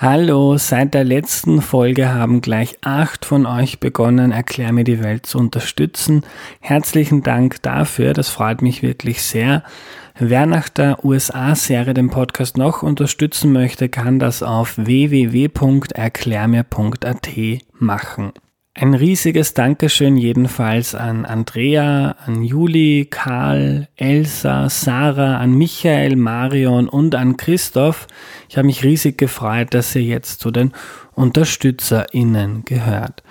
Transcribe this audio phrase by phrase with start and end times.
[0.00, 5.26] Hallo, seit der letzten Folge haben gleich acht von euch begonnen, Erklär mir die Welt
[5.26, 6.22] zu unterstützen.
[6.60, 9.64] Herzlichen Dank dafür, das freut mich wirklich sehr.
[10.16, 17.28] Wer nach der USA-Serie den Podcast noch unterstützen möchte, kann das auf www.erklärmir.at
[17.80, 18.32] machen.
[18.80, 27.16] Ein riesiges Dankeschön jedenfalls an Andrea, an Juli, Karl, Elsa, Sarah, an Michael, Marion und
[27.16, 28.06] an Christoph.
[28.48, 30.70] Ich habe mich riesig gefreut, dass ihr jetzt zu den
[31.16, 33.24] UnterstützerInnen gehört.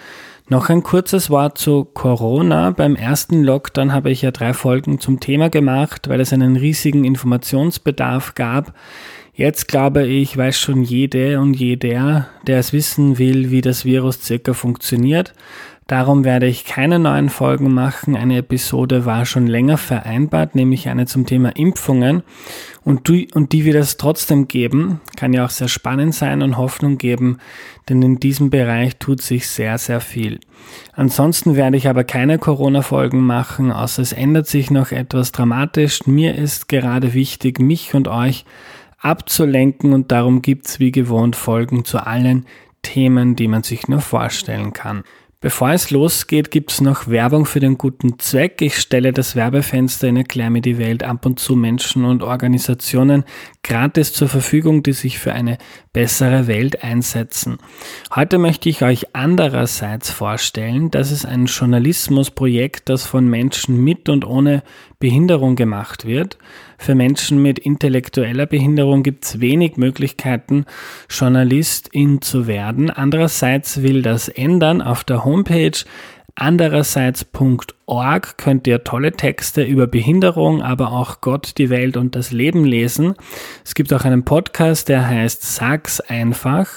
[0.50, 2.72] Noch ein kurzes Wort zu Corona.
[2.72, 7.06] Beim ersten Lockdown habe ich ja drei Folgen zum Thema gemacht, weil es einen riesigen
[7.06, 8.74] Informationsbedarf gab.
[9.38, 14.20] Jetzt glaube ich, weiß schon jede und jeder, der es wissen will, wie das Virus
[14.24, 15.36] circa funktioniert.
[15.86, 18.16] Darum werde ich keine neuen Folgen machen.
[18.16, 22.24] Eine Episode war schon länger vereinbart, nämlich eine zum Thema Impfungen.
[22.84, 25.02] Und die, und die wird es trotzdem geben.
[25.16, 27.38] Kann ja auch sehr spannend sein und Hoffnung geben,
[27.90, 30.40] denn in diesem Bereich tut sich sehr, sehr viel.
[30.94, 36.08] Ansonsten werde ich aber keine Corona-Folgen machen, außer es ändert sich noch etwas dramatisch.
[36.08, 38.44] Mir ist gerade wichtig, mich und euch
[38.98, 42.46] abzulenken und darum gibt's wie gewohnt Folgen zu allen
[42.82, 45.04] Themen, die man sich nur vorstellen kann.
[45.40, 48.60] Bevor es losgeht, gibt's noch Werbung für den guten Zweck.
[48.62, 53.24] Ich stelle das Werbefenster in Erklär mir die Welt ab und zu Menschen und Organisationen
[53.68, 55.58] gratis zur Verfügung, die sich für eine
[55.94, 57.58] bessere Welt einsetzen.
[58.16, 64.26] Heute möchte ich euch andererseits vorstellen, dass es ein Journalismusprojekt, das von Menschen mit und
[64.26, 64.64] ohne
[65.00, 66.38] Behinderung gemacht wird.
[66.78, 70.66] Für Menschen mit intellektueller Behinderung gibt es wenig Möglichkeiten,
[71.10, 72.90] Journalistin zu werden.
[72.90, 74.82] Andererseits will das ändern.
[74.82, 75.78] Auf der Homepage
[76.38, 82.64] andererseits.org könnt ihr tolle Texte über Behinderung, aber auch Gott, die Welt und das Leben
[82.64, 83.16] lesen.
[83.66, 86.70] Es gibt auch einen Podcast, der heißt Sag's einfach,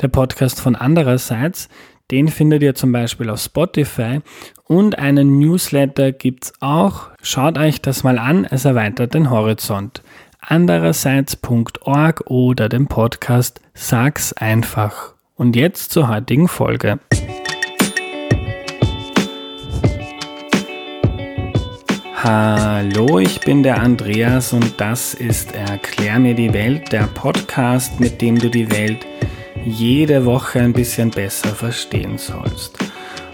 [0.00, 1.68] der Podcast von andererseits.
[2.10, 4.20] Den findet ihr zum Beispiel auf Spotify
[4.64, 7.10] und einen Newsletter gibt's auch.
[7.22, 10.02] Schaut euch das mal an, es erweitert den Horizont.
[10.40, 15.14] Andererseits.org oder dem Podcast Sag's einfach.
[15.36, 16.98] Und jetzt zur heutigen Folge.
[22.24, 28.22] Hallo, ich bin der Andreas und das ist Erklär mir die Welt, der Podcast, mit
[28.22, 29.04] dem du die Welt
[29.64, 32.78] jede Woche ein bisschen besser verstehen sollst.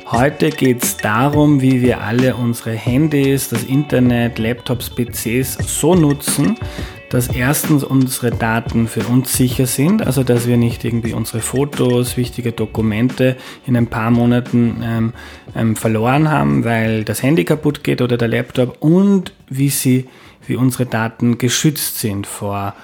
[0.07, 6.57] Heute geht es darum, wie wir alle unsere Handys, das Internet, Laptops, PCs so nutzen,
[7.11, 12.17] dass erstens unsere Daten für uns sicher sind, also dass wir nicht irgendwie unsere Fotos,
[12.17, 13.37] wichtige Dokumente
[13.67, 15.13] in ein paar Monaten ähm,
[15.57, 20.09] ähm, verloren haben, weil das Handy kaputt geht oder der Laptop und wie sie,
[20.47, 22.75] wie unsere Daten geschützt sind vor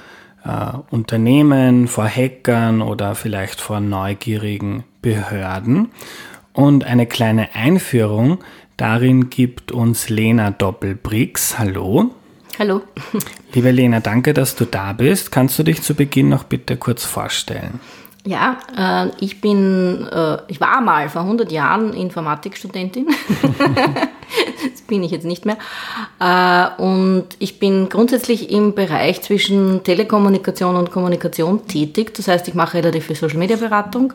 [0.45, 5.91] äh, Unternehmen, vor Hackern oder vielleicht vor neugierigen Behörden.
[6.55, 8.39] Und eine kleine Einführung
[8.77, 11.59] darin gibt uns Lena Doppelbrix.
[11.59, 12.15] Hallo.
[12.59, 12.82] Hallo.
[13.53, 15.32] Liebe Lena, danke, dass du da bist.
[15.32, 17.81] Kannst du dich zu Beginn noch bitte kurz vorstellen?
[18.27, 23.07] Ja, äh, ich bin, äh, ich war mal vor 100 Jahren Informatikstudentin.
[24.73, 25.59] das bin ich jetzt nicht mehr.
[26.19, 32.15] Äh, und ich bin grundsätzlich im Bereich zwischen Telekommunikation und Kommunikation tätig.
[32.15, 34.15] Das heißt, ich mache relativ viel Social Media Beratung,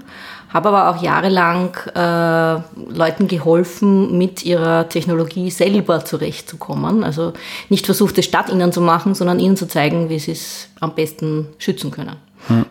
[0.51, 7.03] habe aber auch jahrelang äh, Leuten geholfen, mit ihrer Technologie selber zurechtzukommen.
[7.03, 7.33] Also
[7.69, 10.95] nicht versucht, es statt ihnen zu machen, sondern ihnen zu zeigen, wie sie es am
[10.95, 12.15] besten schützen können.
[12.47, 12.65] Hm.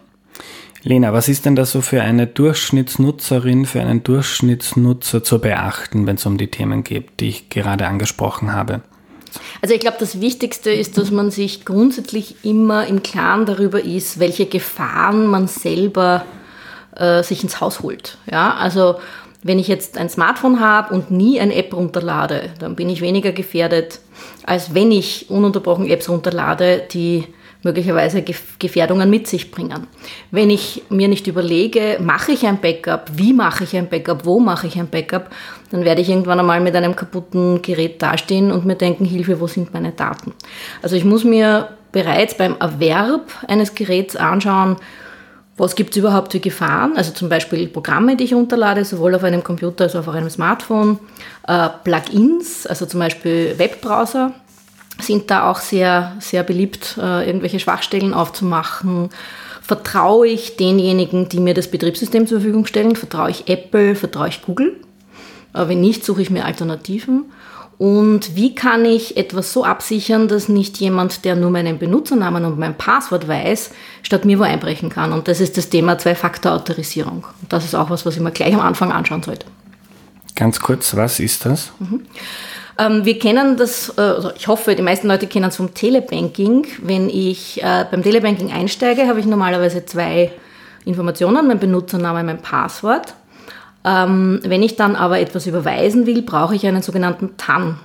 [0.83, 6.17] Lena, was ist denn da so für eine Durchschnittsnutzerin, für einen Durchschnittsnutzer zu beachten, wenn
[6.17, 8.83] es um die Themen geht, die ich gerade angesprochen habe?
[9.61, 14.21] Also ich glaube, das Wichtigste ist, dass man sich grundsätzlich immer im Klaren darüber ist,
[14.21, 16.25] welche Gefahren man selber
[16.97, 18.19] äh, sich ins Haus holt.
[18.31, 18.97] Ja, also
[19.43, 23.33] wenn ich jetzt ein Smartphone habe und nie eine App runterlade, dann bin ich weniger
[23.33, 24.01] gefährdet,
[24.45, 27.25] als wenn ich ununterbrochen Apps runterlade, die
[27.69, 28.25] möglicherweise
[28.59, 29.87] Gefährdungen mit sich bringen.
[30.31, 34.41] Wenn ich mir nicht überlege, mache ich ein Backup, wie mache ich ein Backup, wo
[34.41, 35.31] mache ich ein Backup,
[35.71, 39.47] dann werde ich irgendwann einmal mit einem kaputten Gerät dastehen und mir denken, Hilfe, wo
[39.47, 40.33] sind meine Daten?
[40.83, 44.77] Also ich muss mir bereits beim Erwerb eines Geräts anschauen,
[45.59, 46.97] was gibt es überhaupt für Gefahren?
[46.97, 50.31] Also zum Beispiel Programme, die ich runterlade, sowohl auf einem Computer als auch auf einem
[50.31, 51.01] Smartphone,
[51.49, 54.33] äh, Plugins, also zum Beispiel Webbrowser,
[55.01, 59.11] sind da auch sehr, sehr beliebt, äh, irgendwelche Schwachstellen aufzumachen.
[59.63, 62.97] Vertraue ich denjenigen, die mir das Betriebssystem zur Verfügung stellen?
[62.97, 63.95] Vertraue ich Apple?
[63.95, 64.77] Vertraue ich Google?
[65.55, 67.27] Äh, wenn nicht, suche ich mir Alternativen.
[67.79, 72.59] Und wie kann ich etwas so absichern, dass nicht jemand, der nur meinen Benutzernamen und
[72.59, 73.71] mein Passwort weiß,
[74.03, 75.13] statt mir wo einbrechen kann?
[75.13, 77.25] Und das ist das Thema Zwei-Faktor-Autorisierung.
[77.49, 79.47] Das ist auch was, was ich mir gleich am Anfang anschauen sollte.
[80.39, 81.73] Ganz kurz, was ist das?
[81.81, 82.03] Mhm.
[82.79, 86.65] Ähm, wir kennen das, äh, also ich hoffe, die meisten Leute kennen es vom Telebanking.
[86.81, 90.31] Wenn ich äh, beim Telebanking einsteige, habe ich normalerweise zwei
[90.85, 93.15] Informationen, mein Benutzername, mein Passwort.
[93.85, 97.81] Ähm, wenn ich dann aber etwas überweisen will, brauche ich einen sogenannten TAN.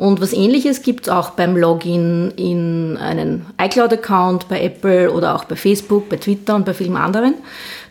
[0.00, 5.44] Und was ähnliches gibt es auch beim Login in einen iCloud-Account bei Apple oder auch
[5.44, 7.34] bei Facebook, bei Twitter und bei vielen anderen,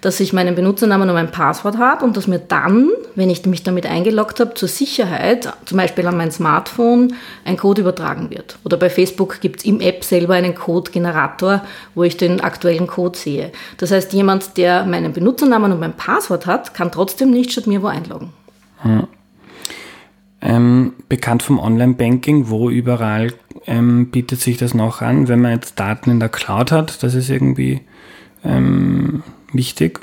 [0.02, 3.62] dass ich meinen Benutzernamen und mein Passwort habe und dass mir dann, wenn ich mich
[3.62, 7.14] damit eingeloggt habe, zur Sicherheit, zum Beispiel an mein Smartphone,
[7.46, 8.58] ein Code übertragen wird.
[8.66, 11.62] Oder bei Facebook gibt es im App selber einen Code-Generator,
[11.94, 13.52] wo ich den aktuellen Code sehe.
[13.78, 17.84] Das heißt, jemand, der meinen Benutzernamen und mein Passwort hat, kann trotzdem nicht statt mir
[17.84, 18.34] wo einloggen.
[18.82, 19.06] Hm
[20.42, 23.34] ähm, bekannt vom Online-Banking, wo überall
[23.68, 27.14] ähm, bietet sich das noch an, wenn man jetzt Daten in der Cloud hat, das
[27.14, 27.82] ist irgendwie
[28.44, 30.00] ähm, wichtig.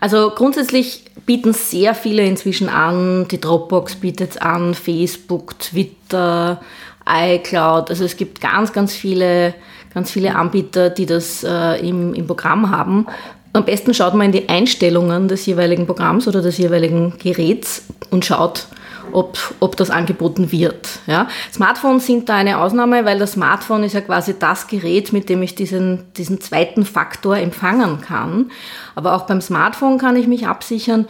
[0.00, 6.60] Also grundsätzlich bieten sehr viele inzwischen an, die Dropbox bietet es an, Facebook, Twitter,
[7.08, 9.54] iCloud, also es gibt ganz, ganz viele,
[9.94, 13.06] ganz viele Anbieter, die das äh, im, im Programm haben.
[13.52, 18.24] Am besten schaut man in die Einstellungen des jeweiligen Programms oder des jeweiligen Geräts und
[18.24, 18.66] schaut,
[19.12, 21.00] ob, ob das angeboten wird.
[21.06, 21.28] Ja.
[21.52, 25.42] Smartphones sind da eine Ausnahme, weil das Smartphone ist ja quasi das Gerät, mit dem
[25.42, 28.50] ich diesen, diesen zweiten Faktor empfangen kann.
[28.94, 31.06] Aber auch beim Smartphone kann ich mich absichern,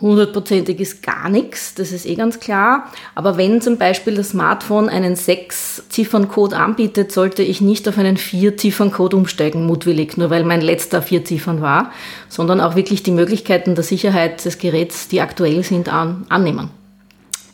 [0.00, 2.90] hundertprozentig ist gar nichts, das ist eh ganz klar.
[3.14, 9.16] Aber wenn zum Beispiel das Smartphone einen Sechs-Ziffern-Code anbietet, sollte ich nicht auf einen Vier-Ziffern-Code
[9.16, 11.92] umsteigen, mutwillig, nur weil mein letzter vier Ziffern war,
[12.28, 16.70] sondern auch wirklich die Möglichkeiten der Sicherheit des Geräts, die aktuell sind, an, annehmen.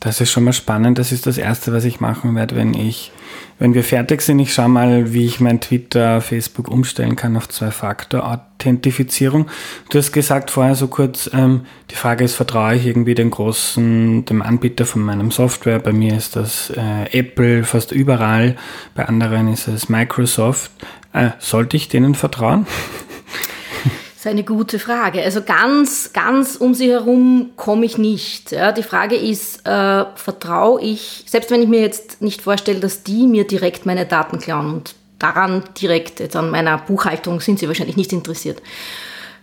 [0.07, 0.97] Das ist schon mal spannend.
[0.99, 3.11] Das ist das Erste, was ich machen werde, wenn ich,
[3.59, 4.39] wenn wir fertig sind.
[4.39, 9.47] Ich schaue mal, wie ich mein Twitter, Facebook umstellen kann auf Zwei-Faktor-Authentifizierung.
[9.89, 14.23] Du hast gesagt vorher so kurz, ähm, die Frage ist, vertraue ich irgendwie den großen,
[14.23, 15.79] dem Anbieter von meinem Software?
[15.79, 18.55] Bei mir ist das äh, Apple fast überall.
[18.95, 20.71] Bei anderen ist es Microsoft.
[21.11, 22.65] Äh, sollte ich denen vertrauen?
[24.17, 25.21] ist eine gute Frage.
[25.21, 28.51] Also ganz, ganz um sie herum komme ich nicht.
[28.51, 33.03] Ja, die Frage ist, äh, vertraue ich, selbst wenn ich mir jetzt nicht vorstelle, dass
[33.03, 37.67] die mir direkt meine Daten klauen und daran direkt, jetzt an meiner Buchhaltung sind sie
[37.67, 38.61] wahrscheinlich nicht interessiert,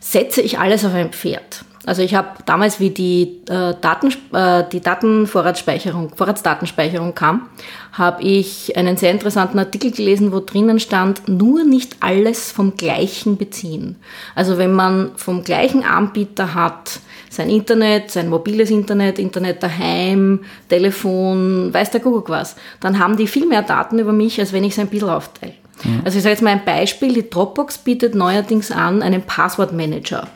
[0.00, 1.65] setze ich alles auf ein Pferd.
[1.87, 7.49] Also ich habe damals, wie die, äh, Daten, äh, die Datenvorratsspeicherung, Vorratsdatenspeicherung kam,
[7.96, 13.37] habe ich einen sehr interessanten Artikel gelesen, wo drinnen stand, nur nicht alles vom gleichen
[13.37, 13.96] beziehen.
[14.35, 16.99] Also wenn man vom gleichen Anbieter hat,
[17.31, 23.29] sein Internet, sein mobiles Internet, Internet daheim, Telefon, weiß der Kuckuck was, dann haben die
[23.29, 25.55] viel mehr Daten über mich, als wenn ich sein Bild aufteile.
[25.85, 26.00] Mhm.
[26.05, 30.29] Also ich sage jetzt mal ein Beispiel, die Dropbox bietet neuerdings an einen Passwortmanager.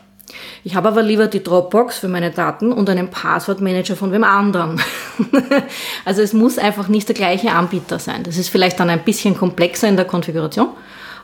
[0.64, 4.80] Ich habe aber lieber die Dropbox für meine Daten und einen Passwortmanager von wem anderen.
[6.04, 8.22] also es muss einfach nicht der gleiche Anbieter sein.
[8.22, 10.68] Das ist vielleicht dann ein bisschen komplexer in der Konfiguration,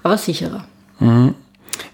[0.03, 0.65] aber sicherer.
[1.01, 1.35] Mhm.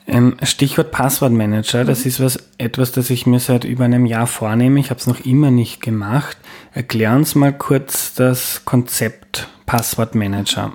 [0.07, 2.09] Ähm, Stichwort Passwortmanager, das mhm.
[2.09, 4.81] ist was, etwas, das ich mir seit über einem Jahr vornehme.
[4.81, 6.37] Ich habe es noch immer nicht gemacht.
[6.75, 10.73] Erklär uns mal kurz das Konzept Passwortmanager.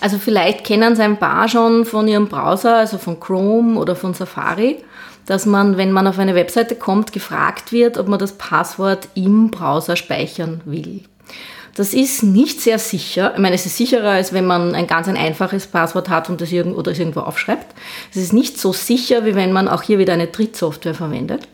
[0.00, 4.14] Also vielleicht kennen es ein paar schon von ihrem Browser, also von Chrome oder von
[4.14, 4.78] Safari
[5.28, 9.50] dass man, wenn man auf eine Webseite kommt, gefragt wird, ob man das Passwort im
[9.50, 11.02] Browser speichern will.
[11.74, 13.34] Das ist nicht sehr sicher.
[13.34, 16.40] Ich meine, es ist sicherer, als wenn man ein ganz ein einfaches Passwort hat und
[16.40, 17.66] das irgendwo, oder es irgendwo aufschreibt.
[18.10, 21.46] Es ist nicht so sicher, wie wenn man auch hier wieder eine Drittsoftware verwendet.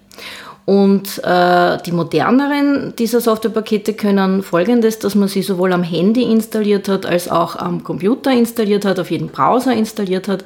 [0.66, 6.88] Und äh, die moderneren dieser Softwarepakete können folgendes, dass man sie sowohl am Handy installiert
[6.88, 10.44] hat, als auch am Computer installiert hat, auf jeden Browser installiert hat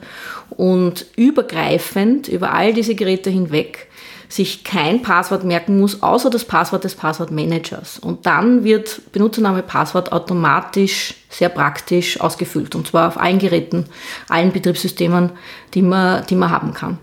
[0.50, 3.88] und übergreifend über all diese Geräte hinweg
[4.28, 7.98] sich kein Passwort merken muss, außer das Passwort des Passwortmanagers.
[7.98, 12.74] Und dann wird Benutzername Passwort automatisch sehr praktisch ausgefüllt.
[12.74, 13.86] Und zwar auf allen Geräten,
[14.28, 15.30] allen Betriebssystemen,
[15.72, 16.98] die man, die man haben kann.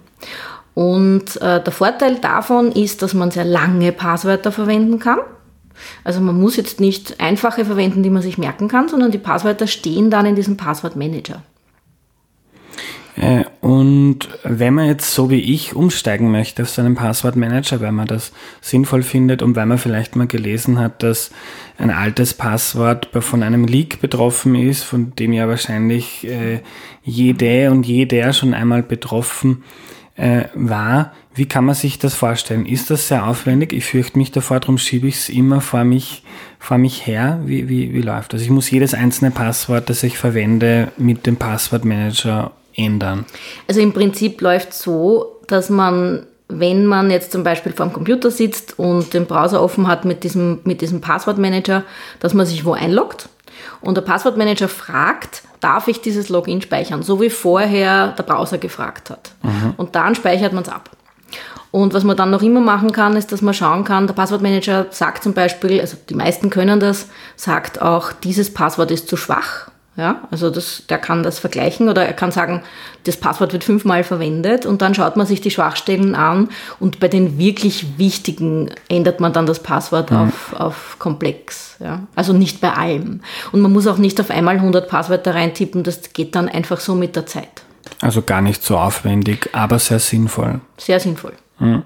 [0.76, 5.20] Und äh, der Vorteil davon ist, dass man sehr lange Passwörter verwenden kann.
[6.04, 9.68] Also man muss jetzt nicht einfache verwenden, die man sich merken kann, sondern die Passwörter
[9.68, 11.42] stehen dann in diesem Passwortmanager.
[13.16, 17.94] Äh, und wenn man jetzt so wie ich umsteigen möchte auf so einen Passwortmanager, weil
[17.94, 21.32] man das sinnvoll findet und weil man vielleicht mal gelesen hat, dass
[21.78, 26.60] ein altes Passwort von einem Leak betroffen ist, von dem ja wahrscheinlich äh,
[27.02, 29.64] jede und jeder schon einmal betroffen
[30.16, 31.14] äh, war.
[31.34, 32.66] Wie kann man sich das vorstellen?
[32.66, 33.74] Ist das sehr aufwendig?
[33.74, 36.24] Ich fürchte mich davor, darum schiebe ich es immer vor mich,
[36.60, 37.40] vor mich her.
[37.46, 38.42] Wie, wie, wie läuft das?
[38.42, 43.26] Ich muss jedes einzelne Passwort, das ich verwende, mit dem Passwortmanager ändern.
[43.68, 48.30] Also im Prinzip läuft so, dass man wenn man jetzt zum Beispiel vor dem Computer
[48.30, 51.84] sitzt und den Browser offen hat mit diesem, mit diesem Passwortmanager,
[52.20, 53.30] dass man sich wo einloggt
[53.82, 59.10] und der Passwortmanager fragt, darf ich dieses Login speichern, so wie vorher der Browser gefragt
[59.10, 59.32] hat.
[59.44, 59.74] Mhm.
[59.78, 60.90] Und dann speichert man es ab.
[61.72, 64.88] Und was man dann noch immer machen kann, ist, dass man schauen kann, der Passwortmanager
[64.92, 69.70] sagt zum Beispiel, also die meisten können das, sagt auch, dieses Passwort ist zu schwach
[69.98, 72.64] ja, also das, der kann das vergleichen oder er kann sagen,
[73.06, 76.50] das Passwort wird fünfmal verwendet und dann schaut man sich die Schwachstellen an
[76.80, 80.18] und bei den wirklich wichtigen ändert man dann das Passwort mhm.
[80.18, 81.78] auf, auf komplex.
[81.80, 82.02] Ja.
[82.16, 83.22] Also nicht bei allem.
[83.54, 86.94] Und man muss auch nicht auf einmal 100 Passwörter reintippen, das geht dann einfach so
[86.94, 87.64] mit der Zeit.
[88.02, 90.60] Also gar nicht so aufwendig, aber sehr sinnvoll.
[90.78, 91.34] Sehr sinnvoll.
[91.60, 91.84] Mhm.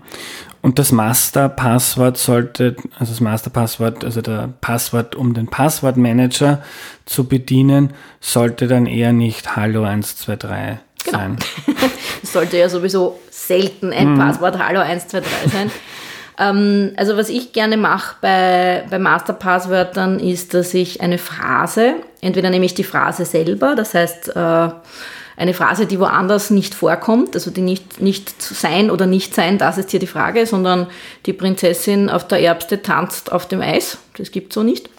[0.62, 6.62] Und das Masterpasswort sollte, also das Masterpasswort, also der Passwort, um den Passwortmanager
[7.06, 11.18] zu bedienen, sollte dann eher nicht Hallo 123 genau.
[11.18, 11.38] sein.
[12.24, 14.20] Es sollte ja sowieso selten ein mhm.
[14.20, 15.72] Passwort Hallo 123 sein.
[16.38, 22.50] ähm, also was ich gerne mache bei, bei Masterpasswörtern ist, dass ich eine Phrase, entweder
[22.50, 24.70] nehme ich die Phrase selber, das heißt, äh,
[25.40, 29.78] eine Phrase, die woanders nicht vorkommt, also die nicht, nicht sein oder nicht sein, das
[29.78, 30.88] ist hier die Frage, sondern
[31.26, 34.90] die Prinzessin auf der Erbste tanzt auf dem Eis, das gibt so nicht.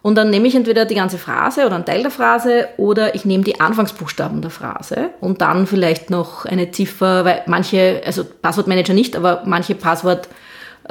[0.00, 3.24] Und dann nehme ich entweder die ganze Phrase oder einen Teil der Phrase oder ich
[3.24, 8.94] nehme die Anfangsbuchstaben der Phrase und dann vielleicht noch eine Ziffer, weil manche, also Passwortmanager
[8.94, 10.28] nicht, aber manche Passwort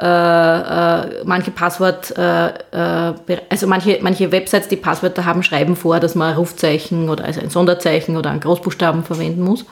[0.02, 3.14] äh, äh, manche Passwort, äh, äh,
[3.48, 7.40] also manche, manche Websites, die Passwörter haben, schreiben vor, dass man ein Rufzeichen oder also
[7.40, 9.64] ein Sonderzeichen oder einen Großbuchstaben verwenden muss.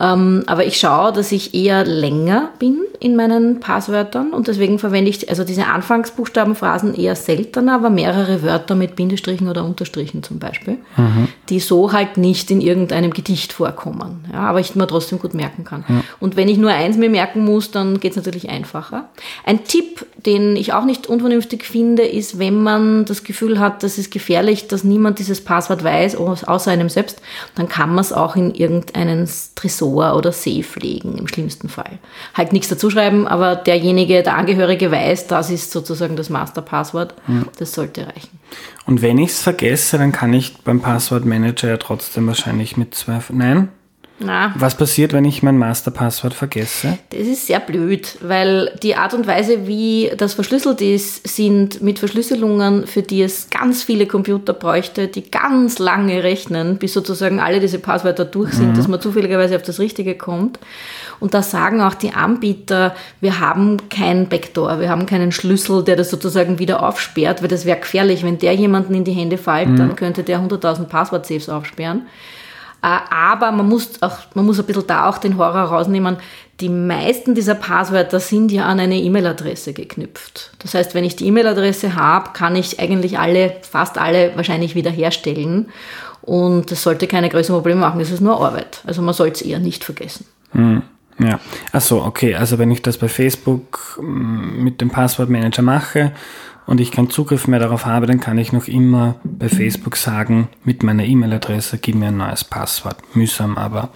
[0.00, 5.10] Ähm, aber ich schaue, dass ich eher länger bin in meinen Passwörtern und deswegen verwende
[5.10, 10.78] ich also diese Anfangsbuchstabenphrasen eher seltener, aber mehrere Wörter mit Bindestrichen oder Unterstrichen zum Beispiel,
[10.96, 11.28] mhm.
[11.48, 15.64] die so halt nicht in irgendeinem Gedicht vorkommen, ja, aber ich mir trotzdem gut merken
[15.64, 15.84] kann.
[15.86, 16.02] Mhm.
[16.18, 19.08] Und wenn ich nur eins mir merken muss, dann geht es natürlich einfacher.
[19.44, 23.98] Ein Tipp, den ich auch nicht unvernünftig finde, ist, wenn man das Gefühl hat, das
[23.98, 27.20] ist gefährlich, dass niemand dieses Passwort weiß, außer einem selbst,
[27.54, 31.98] dann kann man es auch in irgendeinen Tresor Tresor oder Safe legen, im schlimmsten Fall.
[32.34, 37.14] Halt nichts dazu schreiben, aber derjenige, der Angehörige weiß, das ist sozusagen das Masterpasswort.
[37.28, 37.42] Ja.
[37.58, 38.38] Das sollte reichen.
[38.86, 43.20] Und wenn ich es vergesse, dann kann ich beim Passwortmanager ja trotzdem wahrscheinlich mit zwei.
[43.30, 43.68] Nein?
[44.20, 44.54] Na.
[44.56, 46.98] Was passiert, wenn ich mein Masterpasswort vergesse?
[47.10, 51.98] Das ist sehr blöd, weil die Art und Weise, wie das verschlüsselt ist, sind mit
[51.98, 57.58] Verschlüsselungen, für die es ganz viele Computer bräuchte, die ganz lange rechnen, bis sozusagen alle
[57.58, 58.74] diese Passwörter durch sind, mhm.
[58.74, 60.60] dass man zufälligerweise auf das Richtige kommt.
[61.18, 65.96] Und da sagen auch die Anbieter, wir haben kein Backdoor, wir haben keinen Schlüssel, der
[65.96, 68.22] das sozusagen wieder aufsperrt, weil das wäre gefährlich.
[68.22, 69.76] Wenn der jemanden in die Hände fällt, mhm.
[69.76, 72.02] dann könnte der 100.000 Passwort-Safes aufsperren.
[72.84, 76.18] Äh, aber man muss, auch, man muss ein bisschen da auch den Horror rausnehmen.
[76.60, 80.52] Die meisten dieser Passwörter sind ja an eine E-Mail-Adresse geknüpft.
[80.58, 85.70] Das heißt, wenn ich die E-Mail-Adresse habe, kann ich eigentlich alle, fast alle wahrscheinlich wiederherstellen.
[86.20, 88.00] Und das sollte keine größeren Probleme machen.
[88.00, 88.82] Das ist nur Arbeit.
[88.86, 90.26] Also man sollte es eher nicht vergessen.
[90.52, 90.82] Hm.
[91.18, 91.40] Ja,
[91.72, 92.34] achso, okay.
[92.34, 96.12] Also wenn ich das bei Facebook mm, mit dem Passwortmanager mache
[96.66, 100.48] und ich keinen Zugriff mehr darauf habe, dann kann ich noch immer bei Facebook sagen,
[100.64, 102.96] mit meiner E-Mail-Adresse, gib mir ein neues Passwort.
[103.14, 103.90] Mühsam, aber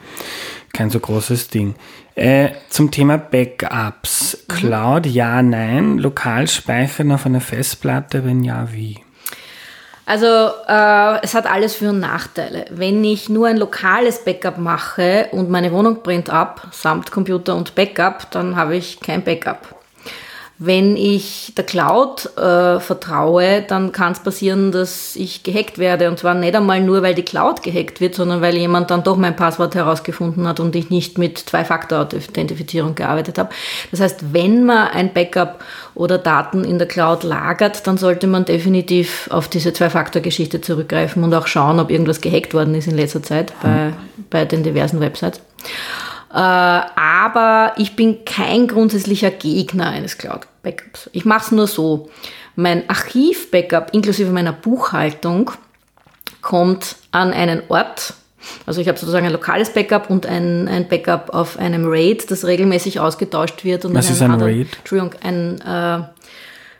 [0.73, 1.75] kein so großes Ding.
[2.15, 4.45] Äh, zum Thema Backups.
[4.49, 4.55] Mhm.
[4.55, 5.99] Cloud, ja, nein.
[5.99, 8.99] Lokal speichern auf einer Festplatte, wenn ja, wie?
[10.05, 12.65] Also äh, es hat alles Für- und Nachteile.
[12.71, 17.75] Wenn ich nur ein lokales Backup mache und meine Wohnung brennt ab, samt Computer und
[17.75, 19.78] Backup, dann habe ich kein Backup.
[20.61, 26.09] Wenn ich der Cloud äh, vertraue, dann kann es passieren, dass ich gehackt werde.
[26.09, 29.17] Und zwar nicht einmal nur, weil die Cloud gehackt wird, sondern weil jemand dann doch
[29.17, 33.51] mein Passwort herausgefunden hat und ich nicht mit Zwei-Faktor-Authentifizierung gearbeitet habe.
[33.93, 38.45] Das heißt, wenn man ein Backup oder Daten in der Cloud lagert, dann sollte man
[38.45, 43.23] definitiv auf diese Zwei-Faktor-Geschichte zurückgreifen und auch schauen, ob irgendwas gehackt worden ist in letzter
[43.23, 43.93] Zeit bei,
[44.29, 45.41] bei den diversen Websites.
[46.31, 51.11] Äh, aber ich bin kein grundsätzlicher Gegner eines Cloud-Backups.
[51.13, 52.11] Ich mache es nur so.
[52.57, 55.53] Mein Archiv-Backup inklusive meiner Buchhaltung
[56.43, 58.15] kommt an einen Ort.
[58.67, 62.45] Also ich habe sozusagen ein lokales Backup und ein, ein Backup auf einem RAID, das
[62.45, 63.85] regelmäßig ausgetauscht wird.
[63.85, 64.69] Und Was ist ein anderen, RAID?
[64.79, 66.05] Entschuldigung, ein, äh,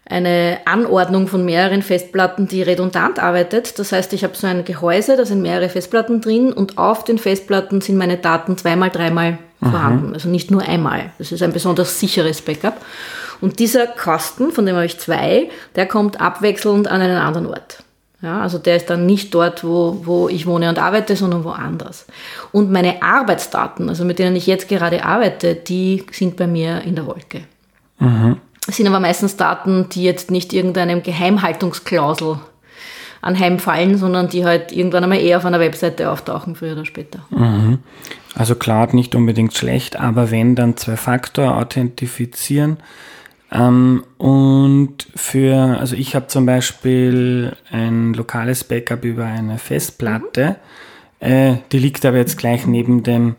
[0.09, 3.79] eine Anordnung von mehreren Festplatten, die redundant arbeitet.
[3.79, 7.19] Das heißt, ich habe so ein Gehäuse, da sind mehrere Festplatten drin und auf den
[7.19, 9.71] Festplatten sind meine Daten zweimal, dreimal mhm.
[9.71, 10.15] vorhanden.
[10.15, 11.13] Also nicht nur einmal.
[11.19, 12.81] Das ist ein besonders sicheres Backup.
[13.41, 17.83] Und dieser Kasten, von dem habe ich zwei, der kommt abwechselnd an einen anderen Ort.
[18.21, 22.05] Ja, also der ist dann nicht dort, wo, wo ich wohne und arbeite, sondern woanders.
[22.51, 26.97] Und meine Arbeitsdaten, also mit denen ich jetzt gerade arbeite, die sind bei mir in
[26.97, 27.43] der Wolke.
[28.01, 28.39] Mhm.
[28.69, 32.39] Sind aber meistens Daten, die jetzt nicht irgendeinem Geheimhaltungsklausel
[33.21, 37.21] anheimfallen, sondern die halt irgendwann einmal eher auf einer Webseite auftauchen, früher oder später.
[37.31, 37.79] Mhm.
[38.35, 42.77] Also Cloud nicht unbedingt schlecht, aber wenn dann Zwei-Faktor authentifizieren.
[43.51, 50.57] Ähm, und für, also ich habe zum Beispiel ein lokales Backup über eine Festplatte,
[51.21, 51.27] mhm.
[51.27, 53.37] äh, die liegt aber jetzt gleich neben dem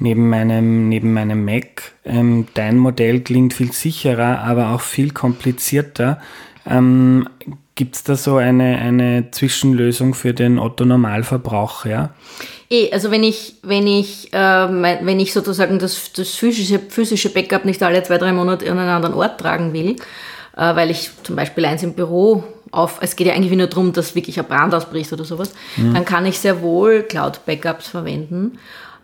[0.00, 1.92] neben meinem, neben meinem Mac.
[2.04, 6.20] Ähm, dein Modell klingt viel sicherer, aber auch viel komplizierter.
[6.66, 7.28] Ähm,
[7.74, 11.88] Gibt es da so eine, eine Zwischenlösung für den Otto-Normalverbraucher?
[11.90, 12.10] Ja?
[12.70, 17.64] Eh, also wenn ich, wenn ich, äh, wenn ich sozusagen das, das physische, physische Backup
[17.64, 19.96] nicht alle zwei, drei Monate an einen anderen Ort tragen will,
[20.56, 23.92] äh, weil ich zum Beispiel eins im Büro auf, es geht ja eigentlich nur darum,
[23.92, 25.94] dass wirklich ein Brand ausbricht oder sowas, mhm.
[25.94, 28.58] dann kann ich sehr wohl Cloud-Backups verwenden.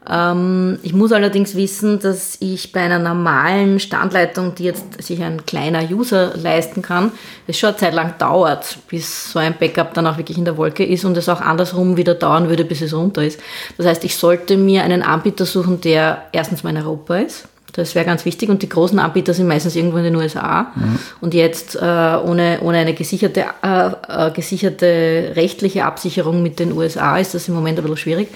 [0.08, 5.44] Ähm, ich muss allerdings wissen, dass ich bei einer normalen Standleitung, die jetzt sich ein
[5.46, 7.12] kleiner User leisten kann,
[7.46, 10.56] es schon eine Zeit lang dauert, bis so ein Backup dann auch wirklich in der
[10.56, 13.40] Wolke ist und es auch andersrum wieder dauern würde, bis es runter ist.
[13.76, 17.94] Das heißt, ich sollte mir einen Anbieter suchen, der erstens mal in Europa ist das
[17.94, 18.48] wäre ganz wichtig.
[18.48, 20.72] Und die großen Anbieter sind meistens irgendwo in den USA.
[20.74, 20.98] Mhm.
[21.20, 27.18] Und jetzt äh, ohne, ohne eine gesicherte, äh, äh, gesicherte rechtliche Absicherung mit den USA
[27.18, 28.28] ist das im Moment ein bisschen schwierig.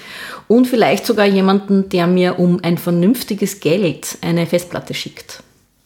[0.47, 5.41] Und vielleicht sogar jemanden, der mir um ein vernünftiges Geld eine Festplatte schickt.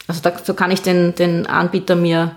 [0.06, 2.32] Also da, so kann ich den, den Anbieter mir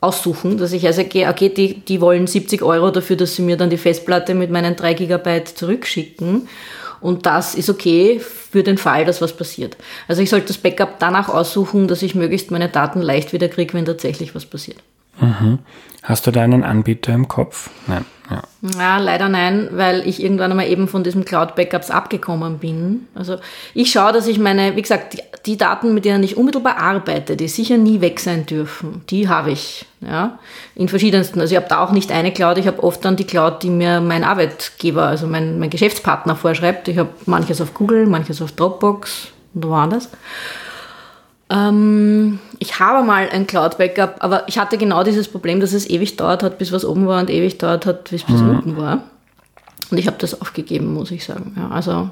[0.00, 3.56] aussuchen, dass ich also gehe, okay, die, die wollen 70 Euro dafür, dass sie mir
[3.56, 6.48] dann die Festplatte mit meinen 3 Gigabyte zurückschicken.
[7.02, 9.76] Und das ist okay für den Fall, dass was passiert.
[10.08, 13.74] Also ich sollte das Backup danach aussuchen, dass ich möglichst meine Daten leicht wieder kriege,
[13.74, 14.78] wenn tatsächlich was passiert.
[15.22, 15.60] Mhm.
[16.02, 17.70] Hast du da einen Anbieter im Kopf?
[17.86, 18.04] Nein.
[18.30, 18.42] Ja.
[18.78, 23.06] ja, leider nein, weil ich irgendwann einmal eben von diesem Cloud-Backups abgekommen bin.
[23.14, 23.36] Also
[23.74, 27.36] ich schaue, dass ich meine, wie gesagt, die, die, Daten, mit denen ich unmittelbar arbeite,
[27.36, 29.86] die sicher nie weg sein dürfen, die habe ich.
[30.00, 30.38] Ja,
[30.74, 31.40] in verschiedensten.
[31.40, 33.70] Also ich habe da auch nicht eine Cloud, ich habe oft dann die Cloud, die
[33.70, 36.88] mir mein Arbeitgeber, also mein, mein Geschäftspartner vorschreibt.
[36.88, 40.08] Ich habe manches auf Google, manches auf Dropbox und woanders.
[41.52, 46.16] Ähm, ich habe mal ein Cloud-Backup, aber ich hatte genau dieses Problem, dass es ewig
[46.16, 48.50] dauert hat, bis was oben war und ewig dauert hat, bis was mhm.
[48.50, 49.02] unten war.
[49.90, 51.54] Und ich habe das aufgegeben, muss ich sagen.
[51.56, 52.08] Ja, also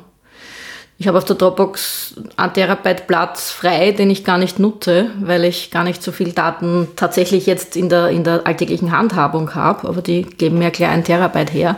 [0.99, 5.45] ich habe auf der Dropbox einen Terabyte Platz frei, den ich gar nicht nutze, weil
[5.45, 9.89] ich gar nicht so viel Daten tatsächlich jetzt in der, in der alltäglichen Handhabung habe,
[9.89, 11.77] aber die geben mir gleich ein Terabyte her.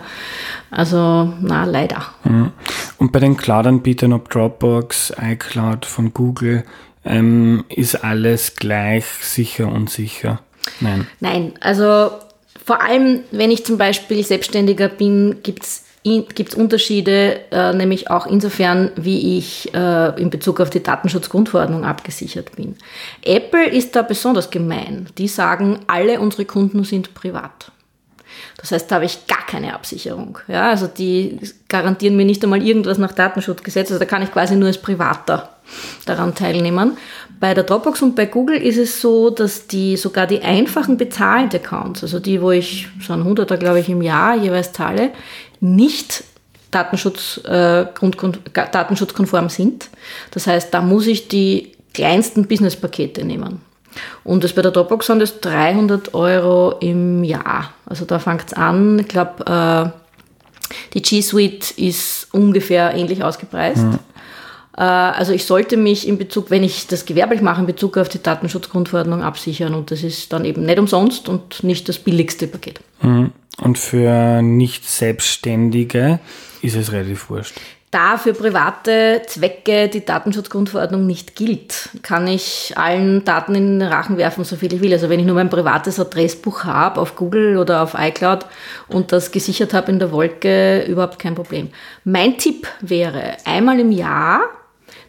[0.72, 2.02] Also, na, leider.
[2.24, 2.50] Mhm.
[2.98, 6.64] Und bei den Cloud-Anbietern, ob Dropbox, iCloud von Google,
[7.04, 10.40] ähm, ist alles gleich sicher und sicher?
[10.80, 11.06] Nein.
[11.20, 12.10] Nein, also
[12.64, 18.10] vor allem, wenn ich zum Beispiel Selbstständiger bin, gibt es gibt es Unterschiede, äh, nämlich
[18.10, 22.76] auch insofern, wie ich äh, in Bezug auf die Datenschutzgrundverordnung abgesichert bin.
[23.24, 25.06] Apple ist da besonders gemein.
[25.18, 27.70] Die sagen, alle unsere Kunden sind privat.
[28.58, 30.38] Das heißt, da habe ich gar keine Absicherung.
[30.48, 33.90] Ja, also die garantieren mir nicht einmal irgendwas nach Datenschutzgesetz.
[33.90, 35.50] Also da kann ich quasi nur als Privater
[36.06, 36.96] daran teilnehmen.
[37.40, 41.56] Bei der Dropbox und bei Google ist es so, dass die sogar die einfachen bezahlten
[41.56, 45.10] Accounts, also die, wo ich so ein Hunderter, glaube ich, im Jahr jeweils zahle,
[45.60, 46.24] nicht
[46.70, 47.86] Datenschutz, äh,
[48.54, 49.88] datenschutzkonform sind.
[50.30, 53.60] Das heißt, da muss ich die kleinsten Businesspakete nehmen.
[54.24, 57.72] Und das bei der Dropbox sind das 300 Euro im Jahr.
[57.86, 58.98] Also da fängt es an.
[58.98, 60.02] Ich glaube, äh,
[60.94, 63.84] die G Suite ist ungefähr ähnlich ausgepreist.
[63.84, 63.98] Mhm.
[64.76, 68.08] Äh, also ich sollte mich in Bezug, wenn ich das gewerblich mache, in Bezug auf
[68.08, 72.80] die Datenschutzgrundverordnung absichern und das ist dann eben nicht umsonst und nicht das billigste Paket.
[73.02, 73.32] Mhm.
[73.60, 76.20] Und für nicht Selbstständige
[76.62, 77.54] ist es relativ wurscht.
[77.92, 84.16] Da für private Zwecke die Datenschutzgrundverordnung nicht gilt, kann ich allen Daten in den Rachen
[84.16, 84.94] werfen, so viel ich will.
[84.94, 88.46] Also wenn ich nur mein privates Adressbuch habe auf Google oder auf iCloud
[88.88, 91.68] und das gesichert habe in der Wolke, überhaupt kein Problem.
[92.02, 94.40] Mein Tipp wäre, einmal im Jahr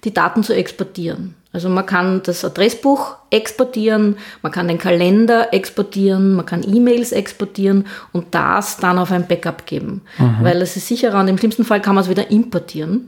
[0.03, 1.35] die Daten zu exportieren.
[1.53, 7.85] Also man kann das Adressbuch exportieren, man kann den Kalender exportieren, man kann E-Mails exportieren
[8.11, 10.01] und das dann auf ein Backup geben.
[10.17, 10.37] Mhm.
[10.41, 13.07] Weil es ist sicherer und im schlimmsten Fall kann man es wieder importieren.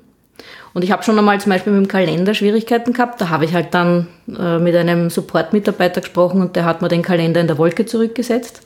[0.76, 3.22] Und ich habe schon einmal zum Beispiel mit dem Kalender Schwierigkeiten gehabt.
[3.22, 7.02] Da habe ich halt dann äh, mit einem Support-Mitarbeiter gesprochen und der hat mir den
[7.02, 8.62] Kalender in der Wolke zurückgesetzt.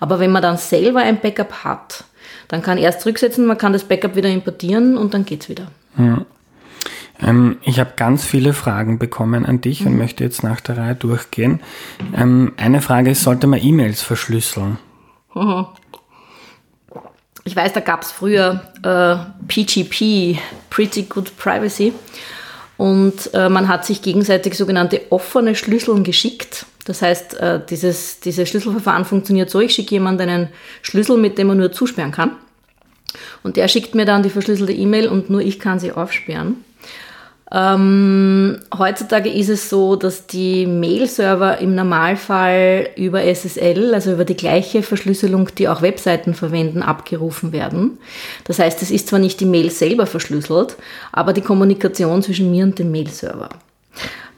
[0.00, 2.04] Aber wenn man dann selber ein Backup hat,
[2.48, 5.68] dann kann erst zurücksetzen, man kann das Backup wieder importieren und dann geht's wieder.
[5.96, 6.26] Ja.
[7.22, 9.88] Ähm, ich habe ganz viele Fragen bekommen an dich mhm.
[9.88, 11.60] und möchte jetzt nach der Reihe durchgehen.
[12.16, 14.78] Ähm, eine Frage ist, sollte man E-Mails verschlüsseln?
[15.34, 15.66] Mhm.
[17.44, 19.16] Ich weiß, da gab es früher äh,
[19.48, 20.38] PGP,
[20.70, 21.92] Pretty Good Privacy.
[22.76, 26.66] Und äh, man hat sich gegenseitig sogenannte offene Schlüsseln geschickt.
[26.84, 30.48] Das heißt, äh, dieses, dieses Schlüsselverfahren funktioniert so, ich schicke jemandem einen
[30.82, 32.32] Schlüssel, mit dem man nur zusperren kann.
[33.42, 36.64] Und der schickt mir dann die verschlüsselte E-Mail und nur ich kann sie aufsperren.
[37.54, 44.36] Ähm, heutzutage ist es so, dass die Mail-Server im Normalfall über SSL, also über die
[44.36, 47.98] gleiche Verschlüsselung, die auch Webseiten verwenden, abgerufen werden.
[48.44, 50.76] Das heißt, es ist zwar nicht die Mail selber verschlüsselt,
[51.12, 53.50] aber die Kommunikation zwischen mir und dem Mail-Server.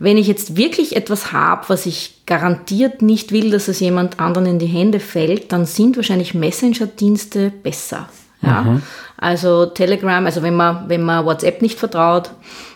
[0.00, 4.46] Wenn ich jetzt wirklich etwas habe, was ich garantiert nicht will, dass es jemand anderen
[4.46, 8.09] in die Hände fällt, dann sind wahrscheinlich Messenger-Dienste besser.
[8.42, 8.62] Ja?
[8.62, 8.83] Mhm.
[9.16, 12.31] Also Telegram, also wenn man, wenn man WhatsApp nicht vertraut,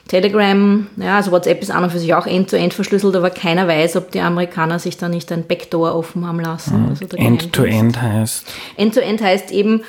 [0.09, 3.69] Telegram, ja, also WhatsApp ist an und für sich auch end-to-end -end verschlüsselt, aber keiner
[3.69, 6.83] weiß, ob die Amerikaner sich da nicht ein Backdoor offen haben lassen.
[6.83, 6.89] Mhm.
[6.89, 8.47] Also End-to-End -End heißt?
[8.77, 9.83] End-to-End -End heißt eben,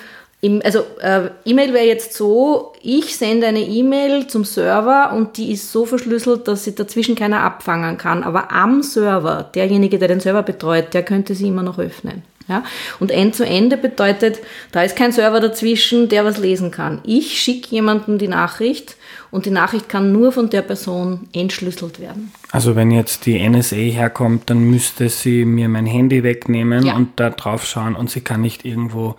[0.64, 5.72] also äh, E-Mail wäre jetzt so, ich sende eine E-Mail zum Server und die ist
[5.72, 8.24] so verschlüsselt, dass sie dazwischen keiner abfangen kann.
[8.24, 12.24] Aber am Server, derjenige, der den Server betreut, der könnte sie immer noch öffnen.
[12.48, 12.64] Ja?
[13.00, 14.40] Und End-zu-Ende bedeutet,
[14.72, 17.00] da ist kein Server dazwischen, der was lesen kann.
[17.06, 18.96] Ich schicke jemandem die Nachricht
[19.32, 22.32] und die Nachricht kann nur von der Person entschlüsselt werden.
[22.52, 26.96] Also wenn jetzt die NSA herkommt, dann müsste sie mir mein Handy wegnehmen ja.
[26.96, 29.16] und da drauf schauen und sie kann nicht irgendwo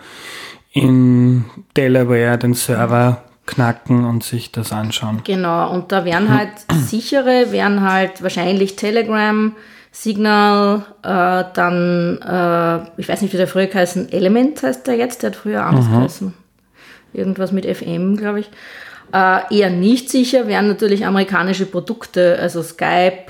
[0.73, 1.44] in
[1.77, 5.23] Delaware den Server knacken und sich das anschauen.
[5.25, 9.55] Genau, und da wären halt sichere, wären halt wahrscheinlich Telegram,
[9.92, 15.23] Signal, äh, dann, äh, ich weiß nicht, wie der früher geheißen, Element heißt der jetzt,
[15.23, 15.92] der hat früher anders mhm.
[15.92, 16.35] geheißen.
[17.12, 18.51] Irgendwas mit FM, glaube ich.
[19.12, 23.27] Äh, eher nicht sicher wären natürlich amerikanische Produkte, also Skype,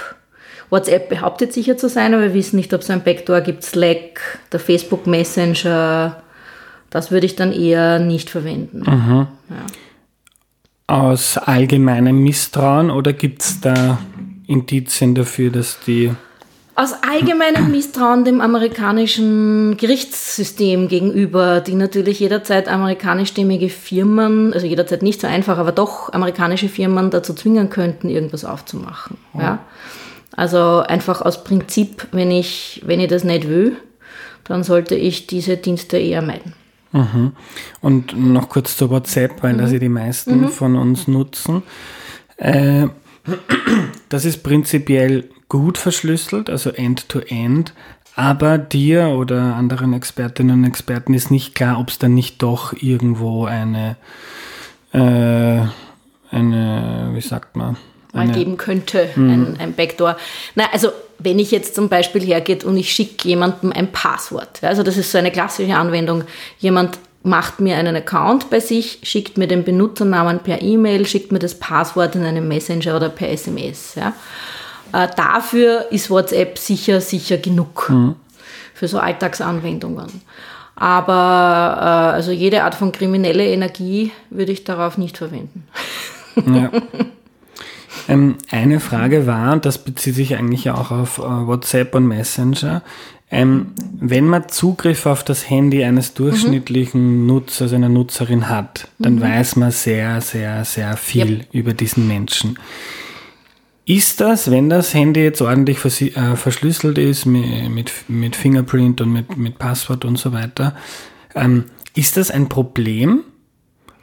[0.71, 4.39] WhatsApp behauptet sicher zu sein, aber wir wissen nicht, ob es ein Backdoor gibt, Slack,
[4.53, 6.23] der Facebook Messenger,
[6.91, 8.81] das würde ich dann eher nicht verwenden.
[8.81, 9.27] Mhm.
[9.49, 9.67] Ja.
[10.87, 13.99] Aus allgemeinem Misstrauen oder gibt es da
[14.47, 16.13] Indizien dafür, dass die
[16.75, 25.21] aus allgemeinem Misstrauen dem amerikanischen Gerichtssystem gegenüber, die natürlich jederzeit amerikanischstämmige Firmen, also jederzeit nicht
[25.21, 29.19] so einfach, aber doch amerikanische Firmen dazu zwingen könnten, irgendwas aufzumachen.
[29.35, 29.41] Ja.
[29.41, 29.59] ja.
[30.37, 33.77] Also einfach aus Prinzip, wenn ich, wenn ich das nicht will,
[34.45, 36.55] dann sollte ich diese Dienste eher meiden.
[36.93, 37.33] Mhm.
[37.81, 39.59] Und noch kurz zu WhatsApp, weil mhm.
[39.59, 40.49] das ja die meisten mhm.
[40.49, 41.63] von uns nutzen.
[42.37, 42.89] Äh,
[44.09, 47.73] das ist prinzipiell gut verschlüsselt, also end-to-end, -end,
[48.17, 52.73] aber dir oder anderen Expertinnen und Experten ist nicht klar, ob es dann nicht doch
[52.73, 53.97] irgendwo eine,
[54.93, 55.61] äh,
[56.31, 57.77] eine, wie sagt man,
[58.13, 59.31] mal geben könnte, mhm.
[59.31, 60.17] ein, ein Backdoor.
[60.55, 64.83] Na, also wenn ich jetzt zum Beispiel hergehe und ich schicke jemandem ein Passwort, also
[64.83, 66.25] das ist so eine klassische Anwendung,
[66.59, 71.39] jemand macht mir einen Account bei sich, schickt mir den Benutzernamen per E-Mail, schickt mir
[71.39, 73.95] das Passwort in einem Messenger oder per SMS.
[73.95, 74.15] Ja.
[74.93, 78.17] Äh, dafür ist WhatsApp sicher, sicher genug mhm.
[78.75, 80.23] für so Alltagsanwendungen.
[80.77, 85.67] Aber äh, also jede Art von kriminelle Energie würde ich darauf nicht verwenden.
[86.37, 86.71] Ja.
[88.09, 92.83] Ähm, eine Frage war, und das bezieht sich eigentlich auch auf äh, WhatsApp und Messenger,
[93.31, 97.27] ähm, wenn man Zugriff auf das Handy eines durchschnittlichen mhm.
[97.27, 99.21] Nutzers, einer Nutzerin hat, dann mhm.
[99.21, 101.47] weiß man sehr, sehr, sehr viel yep.
[101.53, 102.59] über diesen Menschen.
[103.91, 109.13] Ist das, wenn das Handy jetzt ordentlich äh, verschlüsselt ist mit, mit, mit, Fingerprint und
[109.13, 110.77] mit, mit Passwort und so weiter,
[111.35, 111.65] ähm,
[111.97, 113.25] ist das ein Problem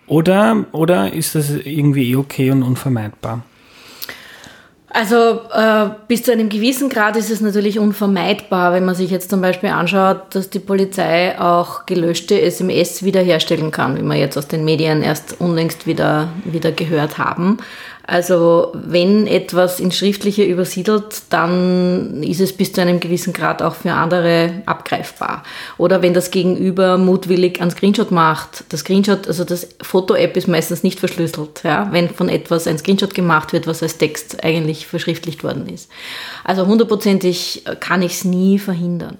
[0.05, 3.43] oder, oder ist das irgendwie eh okay und unvermeidbar?
[4.89, 9.29] Also äh, bis zu einem gewissen Grad ist es natürlich unvermeidbar, wenn man sich jetzt
[9.29, 14.49] zum Beispiel anschaut, dass die Polizei auch gelöschte SMS wiederherstellen kann, wie wir jetzt aus
[14.49, 17.57] den Medien erst unlängst wieder, wieder gehört haben.
[18.09, 23.75] Also wenn etwas ins Schriftliche übersiedelt, dann ist es bis zu einem gewissen Grad auch
[23.75, 25.43] für andere abgreifbar.
[25.77, 28.63] Oder wenn das Gegenüber mutwillig einen Screenshot macht.
[28.69, 33.13] Das Screenshot, also das Foto-App ist meistens nicht verschlüsselt, ja, wenn von etwas ein Screenshot
[33.13, 35.89] gemacht wird, was als Text eigentlich verschriftlicht worden ist.
[36.45, 39.17] Also hundertprozentig kann ich es nie verhindern.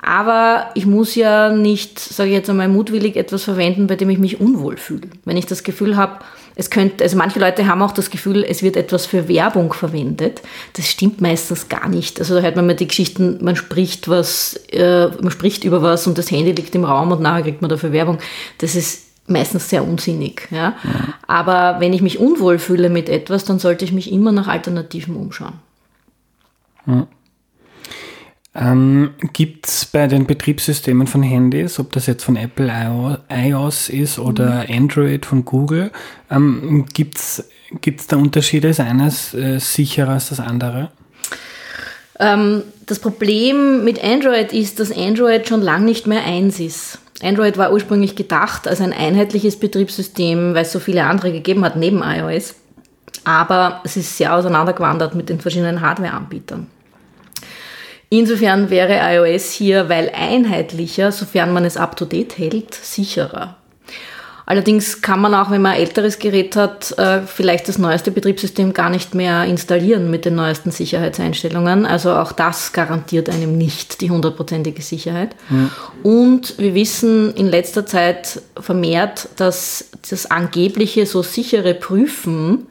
[0.00, 4.18] Aber ich muss ja nicht, sage ich jetzt einmal, mutwillig etwas verwenden, bei dem ich
[4.18, 5.08] mich unwohl fühle.
[5.24, 6.24] Wenn ich das Gefühl habe,
[6.58, 10.42] Es könnte, also manche Leute haben auch das Gefühl, es wird etwas für Werbung verwendet.
[10.72, 12.18] Das stimmt meistens gar nicht.
[12.18, 16.08] Also da hört man mal die Geschichten, man spricht was, äh, man spricht über was
[16.08, 18.18] und das Handy liegt im Raum und nachher kriegt man dafür Werbung.
[18.58, 20.48] Das ist meistens sehr unsinnig.
[20.50, 20.74] Ja?
[20.82, 21.14] ja.
[21.28, 25.14] Aber wenn ich mich unwohl fühle mit etwas, dann sollte ich mich immer nach Alternativen
[25.14, 25.60] umschauen.
[26.88, 27.06] Ja.
[28.54, 34.18] Ähm, Gibt es bei den Betriebssystemen von Handys, ob das jetzt von Apple iOS ist
[34.18, 34.74] oder mhm.
[34.74, 35.90] Android von Google,
[36.30, 37.44] ähm, gibt es
[38.08, 38.68] da Unterschiede?
[38.68, 40.90] Ist eines äh, sicherer als das andere?
[42.18, 46.98] Ähm, das Problem mit Android ist, dass Android schon lange nicht mehr eins ist.
[47.22, 51.76] Android war ursprünglich gedacht als ein einheitliches Betriebssystem, weil es so viele andere gegeben hat
[51.76, 52.54] neben iOS.
[53.24, 56.66] Aber es ist sehr auseinandergewandert mit den verschiedenen Hardware-Anbietern.
[58.10, 63.56] Insofern wäre iOS hier, weil einheitlicher, sofern man es up-to-date hält, sicherer.
[64.48, 68.72] Allerdings kann man auch, wenn man ein älteres Gerät hat, äh, vielleicht das neueste Betriebssystem
[68.72, 71.84] gar nicht mehr installieren mit den neuesten Sicherheitseinstellungen.
[71.84, 75.36] Also auch das garantiert einem nicht die hundertprozentige Sicherheit.
[75.50, 75.70] Mhm.
[76.02, 82.68] Und wir wissen in letzter Zeit vermehrt, dass das angebliche so sichere Prüfen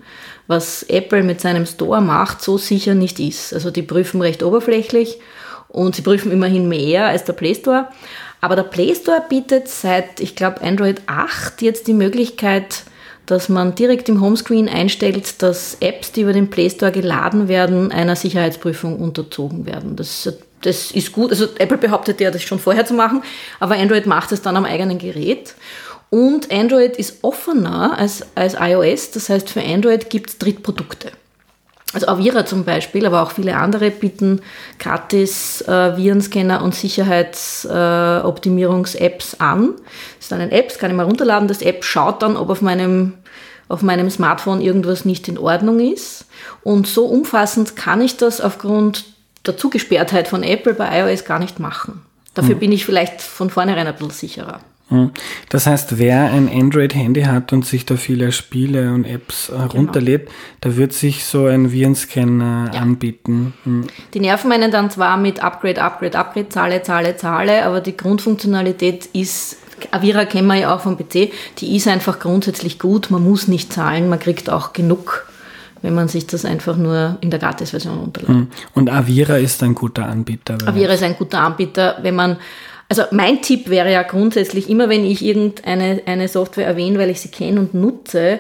[0.48, 3.54] was Apple mit seinem Store macht, so sicher nicht ist.
[3.54, 5.20] Also die prüfen recht oberflächlich
[5.68, 7.88] und sie prüfen immerhin mehr als der Play Store.
[8.40, 12.84] Aber der Play Store bietet seit, ich glaube, Android 8 jetzt die Möglichkeit,
[13.26, 17.92] dass man direkt im Homescreen einstellt, dass Apps, die über den Play Store geladen werden,
[17.92, 19.98] einer Sicherheitsprüfung unterzogen werden.
[19.98, 20.32] Das,
[20.62, 21.32] das ist gut.
[21.32, 23.22] Also Apple behauptet ja, das schon vorher zu machen,
[23.60, 25.56] aber Android macht es dann am eigenen Gerät.
[26.10, 29.12] Und Android ist offener als, als iOS.
[29.12, 31.12] Das heißt, für Android gibt es Drittprodukte.
[31.94, 34.42] Also Avira zum Beispiel, aber auch viele andere bieten
[34.78, 39.74] gratis äh, Virenscanner und Sicherheitsoptimierungs-Apps äh, an.
[40.18, 41.48] Das ist dann ein App, das kann ich mal runterladen.
[41.48, 43.14] Das App schaut dann, ob auf meinem,
[43.70, 46.26] auf meinem Smartphone irgendwas nicht in Ordnung ist.
[46.62, 49.06] Und so umfassend kann ich das aufgrund
[49.46, 52.02] der Zugesperrtheit von Apple bei iOS gar nicht machen.
[52.34, 52.60] Dafür hm.
[52.60, 54.60] bin ich vielleicht von vornherein ein bisschen sicherer.
[54.90, 55.12] Hm.
[55.50, 60.38] Das heißt, wer ein Android-Handy hat und sich da viele Spiele und Apps herunterlädt, genau.
[60.62, 62.80] da wird sich so ein Virenscanner ja.
[62.80, 63.54] anbieten.
[63.64, 63.88] Hm.
[64.14, 69.08] Die nerven einen dann zwar mit Upgrade, Upgrade, Upgrade, Zahle, Zahle, Zahle, aber die Grundfunktionalität
[69.08, 69.58] ist,
[69.92, 73.74] Avira kennen wir ja auch vom PC, die ist einfach grundsätzlich gut, man muss nicht
[73.74, 75.28] zahlen, man kriegt auch genug
[75.84, 78.30] wenn man sich das einfach nur in der Gratis-Version runterlädt.
[78.30, 78.48] Hm.
[78.74, 80.58] Und Avira ist ein guter Anbieter.
[80.66, 82.38] Avira ist ein guter Anbieter, wenn man
[82.90, 87.22] also mein Tipp wäre ja grundsätzlich, immer wenn ich irgendeine eine Software erwähne, weil ich
[87.22, 88.40] sie kenne und nutze,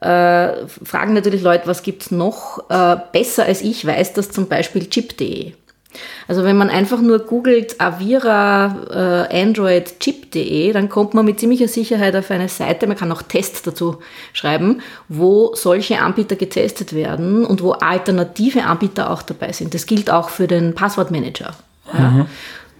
[0.00, 2.70] äh, fragen natürlich Leute, was gibt's noch?
[2.70, 5.52] Äh, besser als ich weiß das zum Beispiel chip.de.
[6.28, 11.66] Also wenn man einfach nur googelt Avira äh, Android Chip.de, dann kommt man mit ziemlicher
[11.66, 13.96] Sicherheit auf eine Seite, man kann auch Tests dazu
[14.32, 19.74] schreiben, wo solche Anbieter getestet werden und wo alternative Anbieter auch dabei sind.
[19.74, 21.54] Das gilt auch für den Passwortmanager.
[21.92, 22.10] Ja.
[22.10, 22.26] Mhm.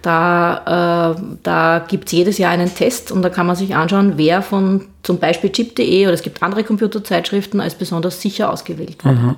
[0.01, 4.13] Da, äh, da gibt es jedes Jahr einen Test und da kann man sich anschauen,
[4.15, 9.15] wer von zum Beispiel chip.de oder es gibt andere Computerzeitschriften als besonders sicher ausgewählt wird.
[9.15, 9.35] Mhm.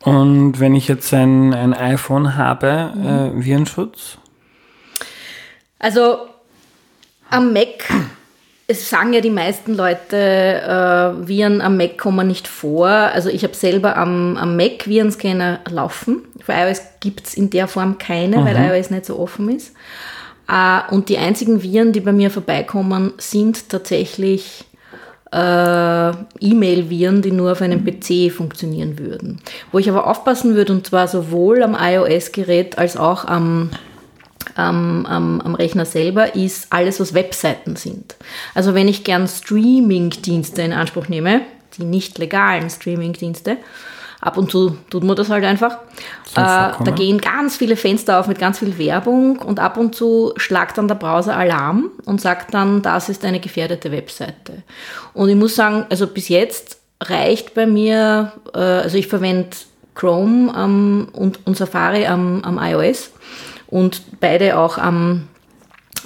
[0.00, 3.06] Und wenn ich jetzt ein, ein iPhone habe, mhm.
[3.06, 4.18] äh, Virenschutz?
[5.78, 6.18] Also
[7.30, 7.88] am Mac
[8.66, 12.88] es sagen ja die meisten Leute, äh, Viren am Mac kommen nicht vor.
[12.88, 16.22] Also ich habe selber am, am Mac Virenscanner laufen.
[16.40, 18.44] Für iOS gibt es in der Form keine, mhm.
[18.44, 19.74] weil iOS nicht so offen ist.
[20.48, 24.64] Äh, und die einzigen Viren, die bei mir vorbeikommen, sind tatsächlich
[25.30, 29.40] äh, E-Mail-Viren, die nur auf einem PC funktionieren würden.
[29.72, 33.70] Wo ich aber aufpassen würde, und zwar sowohl am iOS-Gerät als auch am
[34.54, 38.16] am, am, am Rechner selber ist alles, was Webseiten sind.
[38.54, 41.42] Also wenn ich gern Streaming-Dienste in Anspruch nehme,
[41.76, 43.58] die nicht legalen Streaming-Dienste,
[44.20, 45.78] ab und zu tut man das halt einfach.
[46.34, 50.32] Äh, da gehen ganz viele Fenster auf mit ganz viel Werbung und ab und zu
[50.36, 54.62] schlagt dann der Browser Alarm und sagt dann, das ist eine gefährdete Webseite.
[55.12, 59.50] Und ich muss sagen, also bis jetzt reicht bei mir, äh, also ich verwende
[59.94, 63.10] Chrome ähm, und, und Safari am, am iOS
[63.74, 65.24] und beide auch am,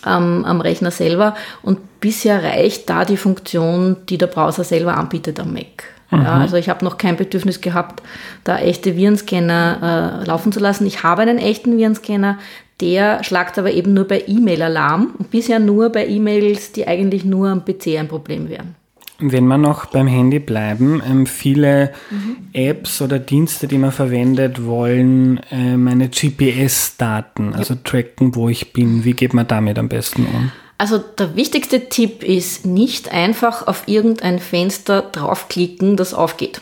[0.01, 1.35] am, am Rechner selber.
[1.61, 5.85] Und bisher reicht da die Funktion, die der Browser selber anbietet am Mac.
[6.11, 6.23] Mhm.
[6.23, 8.03] Ja, also ich habe noch kein Bedürfnis gehabt,
[8.45, 10.87] da echte Virenscanner äh, laufen zu lassen.
[10.87, 12.39] Ich habe einen echten Virenscanner,
[12.81, 17.51] der schlagt aber eben nur bei E-Mail-Alarm und bisher nur bei E-Mails, die eigentlich nur
[17.51, 18.77] am PC ein Problem wären.
[19.21, 22.37] Wenn wir noch beim Handy bleiben, ähm, viele mhm.
[22.53, 27.81] Apps oder Dienste, die man verwendet, wollen äh, meine GPS-Daten, also ja.
[27.83, 29.05] tracken, wo ich bin.
[29.05, 30.53] Wie geht man damit am besten um?
[30.79, 36.61] Also der wichtigste Tipp ist nicht einfach auf irgendein Fenster draufklicken, das aufgeht.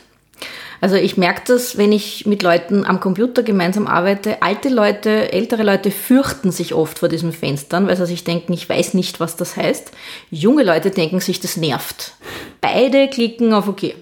[0.81, 4.43] Also ich merke das, wenn ich mit Leuten am Computer gemeinsam arbeite.
[4.43, 8.69] Alte Leute, ältere Leute fürchten sich oft vor diesen Fenstern, weil sie sich denken, ich
[8.69, 9.93] weiß nicht, was das heißt.
[10.31, 12.13] Junge Leute denken sich, das nervt.
[12.61, 13.83] Beide klicken auf OK.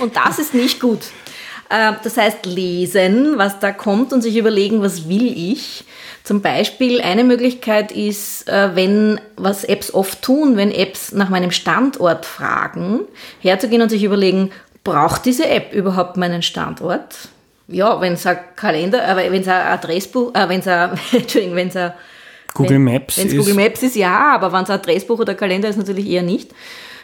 [0.00, 1.00] und das ist nicht gut.
[1.70, 5.84] Äh, das heißt, lesen, was da kommt und sich überlegen, was will ich.
[6.24, 11.50] Zum Beispiel eine Möglichkeit ist, äh, wenn, was Apps oft tun, wenn Apps nach meinem
[11.50, 13.00] Standort fragen,
[13.40, 14.50] herzugehen und sich überlegen,
[14.84, 17.14] braucht diese App überhaupt meinen Standort?
[17.66, 21.56] Ja, wenn es ein Kalender, äh, wenn es ein Adressbuch, äh, wenn es ein, Entschuldigung,
[21.56, 21.92] wenn es ein
[22.54, 25.68] Google Maps wenn es Google Maps ist, ja, aber wenn es ein Adressbuch oder Kalender
[25.68, 26.50] ist, natürlich eher nicht.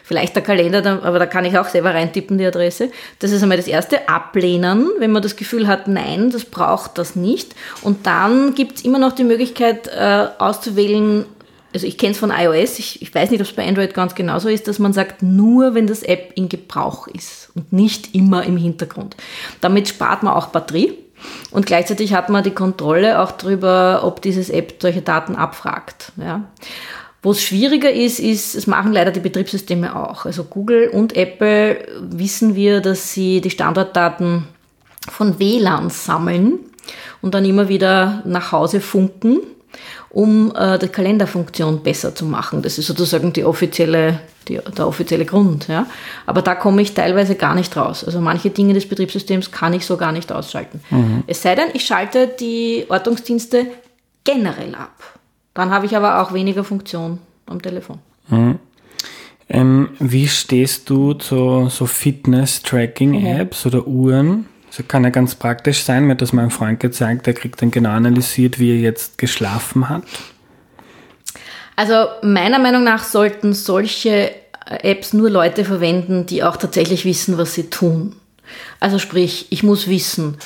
[0.07, 2.91] Vielleicht der Kalender, aber da kann ich auch selber reintippen, die Adresse.
[3.17, 4.07] Das ist einmal das erste.
[4.07, 7.55] Ablehnen, wenn man das Gefühl hat, nein, das braucht das nicht.
[7.81, 11.25] Und dann gibt es immer noch die Möglichkeit äh, auszuwählen,
[11.73, 14.13] also ich kenne es von iOS, ich, ich, weiß nicht, ob es bei Android ganz
[14.13, 18.43] genauso ist, dass man sagt, nur wenn das App in Gebrauch ist und nicht immer
[18.45, 19.17] im Hintergrund.
[19.59, 20.93] Damit spart man auch Batterie
[21.51, 26.13] und gleichzeitig hat man die Kontrolle auch darüber, ob dieses App solche Daten abfragt.
[26.15, 26.43] Ja.
[27.25, 30.27] Wo es schwieriger ist, ist, es machen leider die Betriebssysteme auch.
[30.27, 34.45] Also Google und Apple wissen wir, dass sie die Standortdaten
[35.09, 36.59] von WLAN sammeln
[37.23, 39.39] und dann immer wieder nach Hause funken,
[40.09, 42.61] um äh, die Kalenderfunktion besser zu machen.
[42.61, 45.67] Das ist sozusagen die offizielle, die, der offizielle Grund.
[45.67, 45.87] Ja?
[46.27, 48.03] Aber da komme ich teilweise gar nicht raus.
[48.03, 50.79] Also manche Dinge des Betriebssystems kann ich so gar nicht ausschalten.
[50.91, 51.23] Mhm.
[51.25, 53.65] Es sei denn, ich schalte die Ortungsdienste
[54.23, 54.91] generell ab.
[55.55, 57.97] Dann habe ich aber auch weniger Funktion am Telefon.
[58.27, 58.59] Mhm.
[59.49, 63.71] Ähm, wie stehst du zu so Fitness-Tracking-Apps mhm.
[63.71, 64.45] oder Uhren?
[64.75, 66.05] Das kann ja ganz praktisch sein.
[66.05, 69.87] Mir hat das mein Freund gezeigt, der kriegt dann genau analysiert, wie er jetzt geschlafen
[69.87, 70.03] hat.
[71.75, 74.31] Also meiner Meinung nach sollten solche
[74.65, 78.15] Apps nur Leute verwenden, die auch tatsächlich wissen, was sie tun.
[78.79, 80.37] Also sprich, ich muss wissen,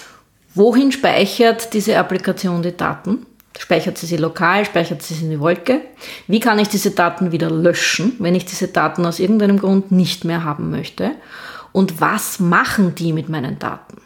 [0.54, 3.26] wohin speichert diese Applikation die Daten?
[3.60, 5.82] Speichert sie sie lokal, speichert sie sie in die Wolke?
[6.28, 10.24] Wie kann ich diese Daten wieder löschen, wenn ich diese Daten aus irgendeinem Grund nicht
[10.24, 11.12] mehr haben möchte?
[11.74, 13.98] Und was machen die mit meinen Daten?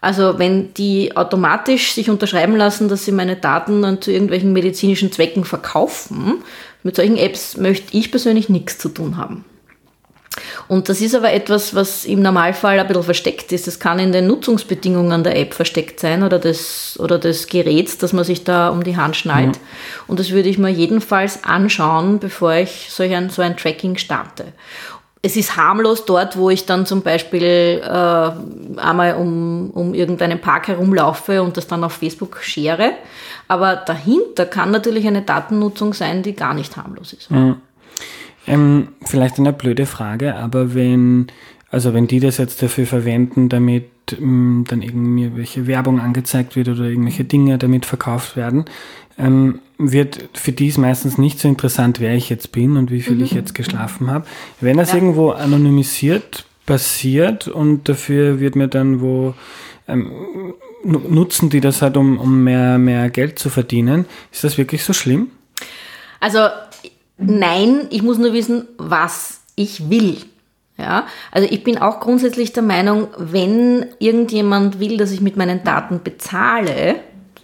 [0.00, 5.12] Also wenn die automatisch sich unterschreiben lassen, dass sie meine Daten dann zu irgendwelchen medizinischen
[5.12, 6.42] Zwecken verkaufen,
[6.82, 9.44] mit solchen Apps möchte ich persönlich nichts zu tun haben.
[10.68, 13.68] Und das ist aber etwas, was im Normalfall ein bisschen versteckt ist.
[13.68, 18.12] Es kann in den Nutzungsbedingungen der App versteckt sein oder des, oder des Geräts, dass
[18.12, 19.56] man sich da um die Hand schnallt.
[19.56, 19.60] Mhm.
[20.08, 24.46] Und das würde ich mir jedenfalls anschauen, bevor ich solch ein, so ein Tracking starte.
[25.22, 30.68] Es ist harmlos dort, wo ich dann zum Beispiel äh, einmal um, um irgendeinen Park
[30.68, 32.92] herumlaufe und das dann auf Facebook schere.
[33.48, 37.30] Aber dahinter kann natürlich eine Datennutzung sein, die gar nicht harmlos ist.
[37.30, 37.56] Mhm.
[38.46, 41.26] Ähm, vielleicht eine blöde Frage, aber wenn,
[41.70, 46.84] also wenn die das jetzt dafür verwenden, damit ähm, dann irgendwelche Werbung angezeigt wird oder
[46.84, 48.66] irgendwelche Dinge damit verkauft werden,
[49.18, 53.02] ähm, wird für die ist meistens nicht so interessant, wer ich jetzt bin und wie
[53.02, 53.24] viel mhm.
[53.24, 54.26] ich jetzt geschlafen habe.
[54.60, 54.96] Wenn das ja.
[54.96, 59.34] irgendwo anonymisiert passiert und dafür wird mir dann wo
[59.88, 60.10] ähm,
[60.84, 64.92] nutzen die das halt, um, um mehr, mehr Geld zu verdienen, ist das wirklich so
[64.92, 65.28] schlimm?
[66.20, 66.38] Also
[67.18, 70.18] Nein, ich muss nur wissen, was ich will.
[70.78, 75.64] Ja, also ich bin auch grundsätzlich der Meinung, wenn irgendjemand will, dass ich mit meinen
[75.64, 76.96] Daten bezahle,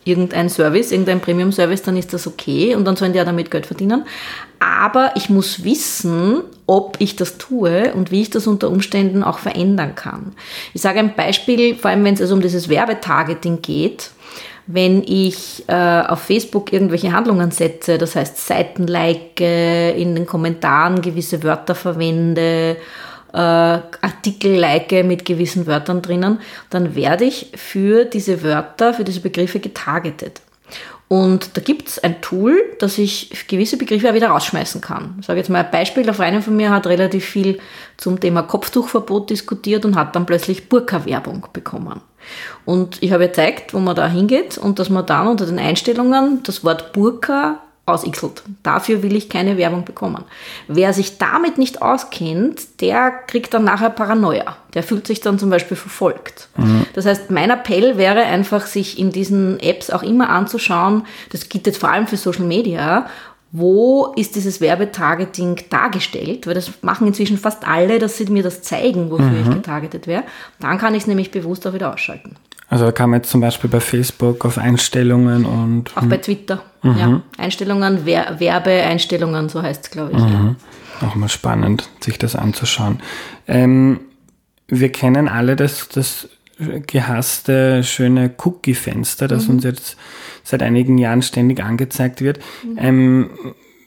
[0.05, 3.65] irgendein Service, irgendein Premium-Service, dann ist das okay und dann sollen die ja damit Geld
[3.65, 4.05] verdienen.
[4.59, 9.39] Aber ich muss wissen, ob ich das tue und wie ich das unter Umständen auch
[9.39, 10.35] verändern kann.
[10.75, 14.11] Ich sage ein Beispiel, vor allem wenn es also um dieses Werbetargeting geht
[14.67, 21.03] wenn ich äh, auf Facebook irgendwelche Handlungen setze, das heißt Seiten like, in den Kommentaren
[21.03, 22.77] gewisse Wörter verwende,
[23.33, 26.39] äh, Artikel like mit gewissen Wörtern drinnen,
[26.71, 30.43] dann werde ich für diese Wörter, für diese Begriffe getargetet.
[31.09, 35.17] Und da gibt es ein Tool, dass ich gewisse Begriffe auch wieder rausschmeißen kann.
[35.21, 37.59] Ich sage jetzt mal ein Beispiel, der Freundin von mir hat relativ viel
[37.99, 42.01] zum Thema Kopftuchverbot diskutiert und hat dann plötzlich Burka-Werbung bekommen.
[42.65, 45.59] Und ich habe ihr gezeigt, wo man da hingeht und dass man dann unter den
[45.59, 48.45] Einstellungen das Wort Burka ausixelt.
[48.63, 50.25] Dafür will ich keine Werbung bekommen.
[50.69, 54.57] Wer sich damit nicht auskennt, der kriegt dann nachher Paranoia.
[54.75, 56.49] Der fühlt sich dann zum Beispiel verfolgt.
[56.57, 56.87] Mhm.
[56.95, 61.67] Das heißt, mein Appell wäre einfach, sich in diesen Apps auch immer anzuschauen, das gilt
[61.67, 63.09] jetzt vor allem für Social Media,
[63.53, 68.63] wo ist dieses Werbetargeting dargestellt, weil das machen inzwischen fast alle, dass sie mir das
[68.63, 69.43] zeigen, wofür mhm.
[69.43, 70.25] ich getargetet wäre.
[70.59, 72.37] Dann kann ich es nämlich bewusst auch wieder ausschalten.
[72.71, 75.95] Also da kann man jetzt zum Beispiel bei Facebook auf Einstellungen und.
[75.95, 76.63] Auch bei Twitter.
[76.81, 76.97] Mhm.
[76.97, 77.23] Ja.
[77.37, 80.19] Einstellungen, Wer Werbeeinstellungen, so heißt es, glaube ich.
[80.19, 80.57] Mhm.
[81.03, 81.07] Ja.
[81.07, 83.01] Auch mal spannend, sich das anzuschauen.
[83.47, 84.01] Ähm,
[84.69, 86.31] wir kennen alle das, das
[86.87, 89.55] gehasste, schöne Cookie-Fenster, das mhm.
[89.55, 89.97] uns jetzt
[90.45, 92.39] seit einigen Jahren ständig angezeigt wird.
[92.65, 92.79] Mhm.
[92.79, 93.31] Ähm,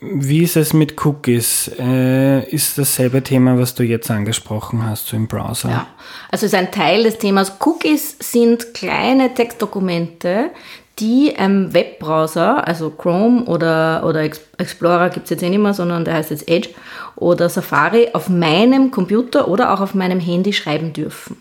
[0.01, 1.71] wie ist es mit Cookies?
[1.79, 5.69] Äh, ist dasselbe Thema, was du jetzt angesprochen hast, so im Browser?
[5.69, 5.87] Ja,
[6.31, 7.53] also es ist ein Teil des Themas.
[7.59, 10.51] Cookies sind kleine Textdokumente,
[10.99, 14.23] die ein Webbrowser, also Chrome oder, oder
[14.57, 16.69] Explorer gibt es jetzt eh nicht mehr, sondern der heißt jetzt Edge
[17.15, 21.37] oder Safari, auf meinem Computer oder auch auf meinem Handy schreiben dürfen.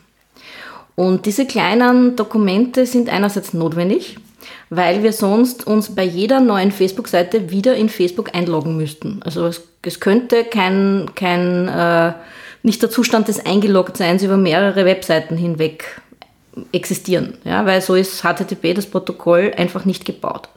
[0.97, 4.17] Und diese kleinen Dokumente sind einerseits notwendig,
[4.71, 9.21] weil wir sonst uns bei jeder neuen Facebook-Seite wieder in Facebook einloggen müssten.
[9.25, 12.13] Also es, es könnte kein, kein äh,
[12.63, 16.01] nicht der Zustand des Eingeloggtseins über mehrere Webseiten hinweg
[16.73, 20.49] existieren, ja, weil so ist HTTP, das Protokoll, einfach nicht gebaut.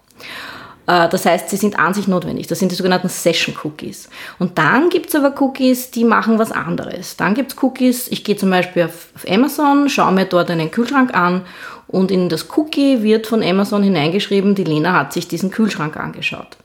[0.88, 2.48] Äh, das heißt, sie sind an sich notwendig.
[2.48, 4.10] Das sind die sogenannten Session Cookies.
[4.40, 7.18] Und dann gibt es aber Cookies, die machen was anderes.
[7.18, 10.72] Dann gibt es Cookies, ich gehe zum Beispiel auf, auf Amazon, schaue mir dort einen
[10.72, 11.44] Kühlschrank an
[11.88, 16.58] und in das Cookie wird von Amazon hineingeschrieben, die Lena hat sich diesen Kühlschrank angeschaut.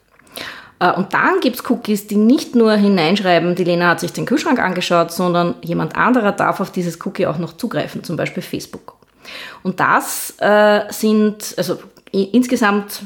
[0.78, 4.26] Äh, und dann gibt es Cookies, die nicht nur hineinschreiben, die Lena hat sich den
[4.26, 8.94] Kühlschrank angeschaut, sondern jemand anderer darf auf dieses Cookie auch noch zugreifen, zum Beispiel Facebook.
[9.62, 11.78] Und das äh, sind, also
[12.12, 13.02] insgesamt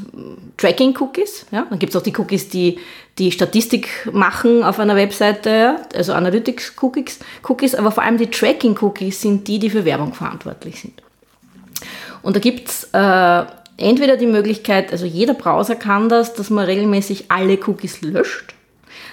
[0.56, 1.46] Tracking-Cookies.
[1.52, 1.66] Ja?
[1.70, 2.78] Dann gibt es auch die Cookies, die
[3.18, 9.48] die Statistik machen auf einer Webseite, also Analytics-Cookies, Cookies, aber vor allem die Tracking-Cookies sind
[9.48, 11.02] die, die für Werbung verantwortlich sind.
[12.22, 13.44] Und da gibt es äh,
[13.76, 18.54] entweder die Möglichkeit, also jeder Browser kann das, dass man regelmäßig alle Cookies löscht.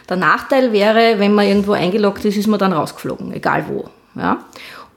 [0.10, 3.89] Der Nachteil wäre, wenn man irgendwo eingeloggt ist, ist man dann rausgeflogen, egal wo.
[4.16, 4.44] Ja?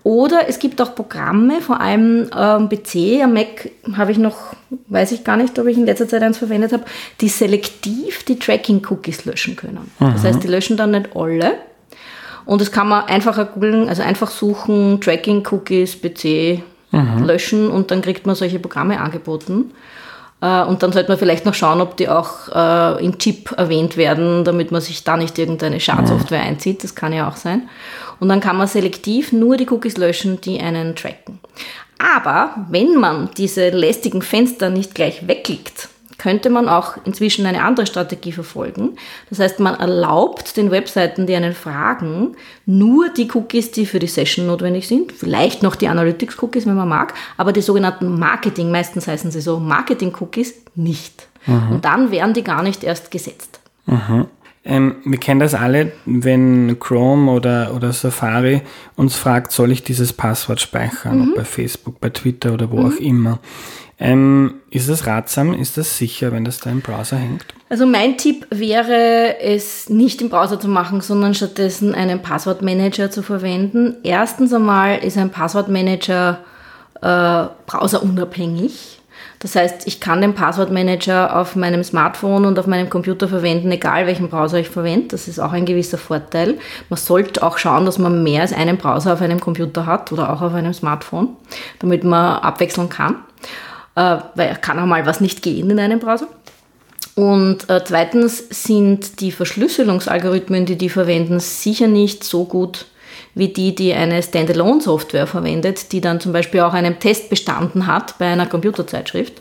[0.07, 4.37] Oder es gibt auch Programme, vor allem ähm, PC, am Mac habe ich noch,
[4.87, 6.85] weiß ich gar nicht, ob ich in letzter Zeit eins verwendet habe,
[7.21, 9.91] die selektiv die Tracking-Cookies löschen können.
[9.99, 10.13] Mhm.
[10.13, 11.55] Das heißt, die löschen dann nicht alle.
[12.45, 17.25] Und das kann man einfacher googeln, also einfach suchen, Tracking-Cookies, PC, mhm.
[17.25, 19.73] löschen und dann kriegt man solche Programme angeboten.
[20.41, 23.97] Äh, und dann sollte man vielleicht noch schauen, ob die auch äh, in Chip erwähnt
[23.97, 26.85] werden, damit man sich da nicht irgendeine Schadsoftware einzieht.
[26.85, 27.69] Das kann ja auch sein.
[28.21, 31.39] Und dann kann man selektiv nur die Cookies löschen, die einen tracken.
[31.99, 35.89] Aber wenn man diese lästigen Fenster nicht gleich wegklickt,
[36.19, 38.97] könnte man auch inzwischen eine andere Strategie verfolgen.
[39.29, 44.07] Das heißt, man erlaubt den Webseiten, die einen fragen, nur die Cookies, die für die
[44.07, 49.07] Session notwendig sind, vielleicht noch die Analytics-Cookies, wenn man mag, aber die sogenannten Marketing, meistens
[49.07, 51.29] heißen sie so Marketing-Cookies, nicht.
[51.47, 51.73] Mhm.
[51.73, 53.61] Und dann werden die gar nicht erst gesetzt.
[53.87, 54.27] Mhm.
[54.65, 58.63] Ähm, wir kennen das alle, wenn Chrome oder, oder Safari
[58.97, 61.29] uns fragt, soll ich dieses Passwort speichern, mhm.
[61.29, 62.87] ob bei Facebook, bei Twitter oder wo mhm.
[62.87, 63.39] auch immer.
[63.99, 65.55] Ähm, ist das ratsam?
[65.55, 67.47] Ist das sicher, wenn das da im Browser hängt?
[67.71, 73.23] Also mein Tipp wäre, es nicht im Browser zu machen, sondern stattdessen einen Passwortmanager zu
[73.23, 73.97] verwenden.
[74.03, 76.41] Erstens einmal ist ein Passwortmanager
[77.01, 79.01] äh, browserunabhängig.
[79.39, 84.07] Das heißt, ich kann den Passwortmanager auf meinem Smartphone und auf meinem Computer verwenden, egal
[84.07, 85.09] welchen Browser ich verwende.
[85.09, 86.59] Das ist auch ein gewisser Vorteil.
[86.89, 90.33] Man sollte auch schauen, dass man mehr als einen Browser auf einem Computer hat oder
[90.33, 91.37] auch auf einem Smartphone,
[91.79, 93.17] damit man abwechseln kann
[93.97, 96.29] äh, weil kann auch mal was nicht gehen in einem Browser.
[97.17, 102.87] Und äh, zweitens sind die Verschlüsselungsalgorithmen, die die verwenden, sicher nicht so gut
[103.35, 108.19] wie die, die eine Standalone-Software verwendet, die dann zum Beispiel auch einem Test bestanden hat
[108.19, 109.41] bei einer Computerzeitschrift.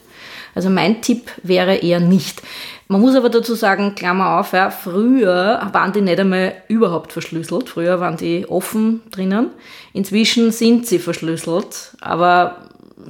[0.53, 2.41] Also mein Tipp wäre eher nicht.
[2.87, 7.67] Man muss aber dazu sagen, Klammer auf, ja, früher waren die nicht einmal überhaupt verschlüsselt.
[7.67, 9.49] Früher waren die offen drinnen.
[9.91, 12.69] Inzwischen sind sie verschlüsselt, aber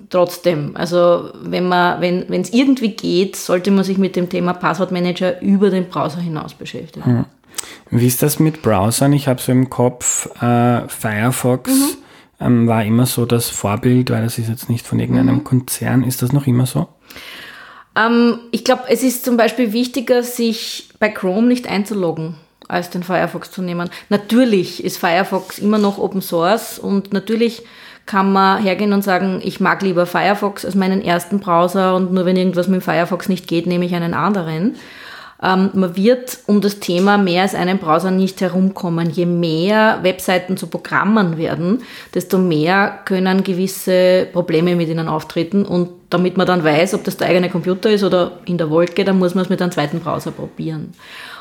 [0.10, 5.41] trotzdem, also wenn man, wenn es irgendwie geht, sollte man sich mit dem Thema Passwortmanager
[5.41, 7.06] über den Browser hinaus beschäftigen.
[7.06, 7.26] Hm.
[7.89, 9.14] Wie ist das mit Browsern?
[9.14, 11.98] Ich habe so im Kopf, äh, Firefox mhm.
[12.39, 15.43] ähm, war immer so das Vorbild, weil das ist jetzt nicht von irgendeinem mhm.
[15.43, 16.04] Konzern.
[16.04, 16.88] Ist das noch immer so?
[17.96, 22.36] Ähm, ich glaube, es ist zum Beispiel wichtiger, sich bei Chrome nicht einzuloggen
[22.68, 23.89] als den Firefox zu nehmen.
[24.10, 27.64] Natürlich ist Firefox immer noch Open Source und natürlich
[28.06, 32.26] kann man hergehen und sagen, ich mag lieber Firefox als meinen ersten Browser und nur
[32.26, 34.76] wenn irgendwas mit Firefox nicht geht, nehme ich einen anderen.
[35.41, 39.10] Ähm, man wird um das Thema mehr als einen Browser nicht herumkommen.
[39.10, 41.84] Je mehr Webseiten zu Programmen werden,
[42.14, 45.66] desto mehr können gewisse Probleme mit ihnen auftreten.
[45.66, 49.03] Und damit man dann weiß, ob das der eigene Computer ist oder in der Wolke,
[49.03, 50.93] dann muss man es mit einem zweiten Browser probieren.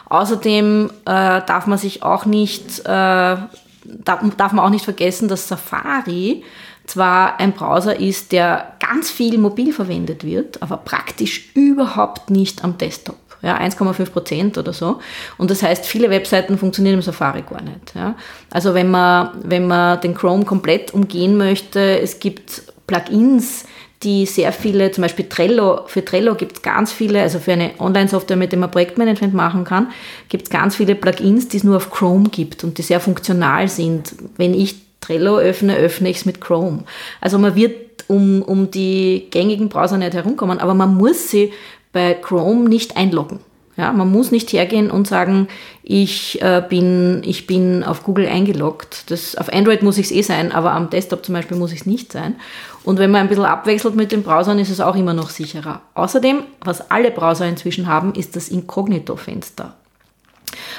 [0.09, 3.37] Außerdem äh, darf man sich auch nicht äh,
[3.85, 6.43] darf man auch nicht vergessen, dass Safari
[6.87, 12.79] zwar ein Browser ist, der ganz viel mobil verwendet wird, aber praktisch überhaupt nicht am
[12.79, 13.17] Desktop.
[13.43, 15.01] Ja, 1,5 Prozent oder so.
[15.37, 17.95] Und das heißt, viele Webseiten funktionieren im Safari gar nicht.
[17.95, 18.15] Ja.
[18.51, 23.67] Also wenn man, wenn man den Chrome komplett umgehen möchte, es gibt Plugins,
[24.05, 27.71] die sehr viele, zum Beispiel Trello, für Trello gibt es ganz viele, also für eine
[27.79, 29.91] Online-Software, mit der man Projektmanagement machen kann,
[30.29, 33.69] gibt es ganz viele Plugins, die es nur auf Chrome gibt und die sehr funktional
[33.69, 34.15] sind.
[34.37, 36.85] Wenn ich Trello öffne, öffne ich es mit Chrome.
[37.21, 41.53] Also man wird um, um die gängigen Browser nicht herumkommen, aber man muss sie
[41.93, 43.41] bei Chrome nicht einloggen.
[43.77, 45.49] Ja, man muss nicht hergehen und sagen,
[45.83, 49.11] ich, äh, bin, ich bin auf Google eingeloggt.
[49.11, 51.81] Das, auf Android muss ich es eh sein, aber am Desktop zum Beispiel muss ich
[51.81, 52.37] es nicht sein.
[52.85, 55.81] Und wenn man ein bisschen abwechselt mit den Browsern, ist es auch immer noch sicherer.
[55.95, 59.75] Außerdem, was alle Browser inzwischen haben, ist das Inkognito-Fenster.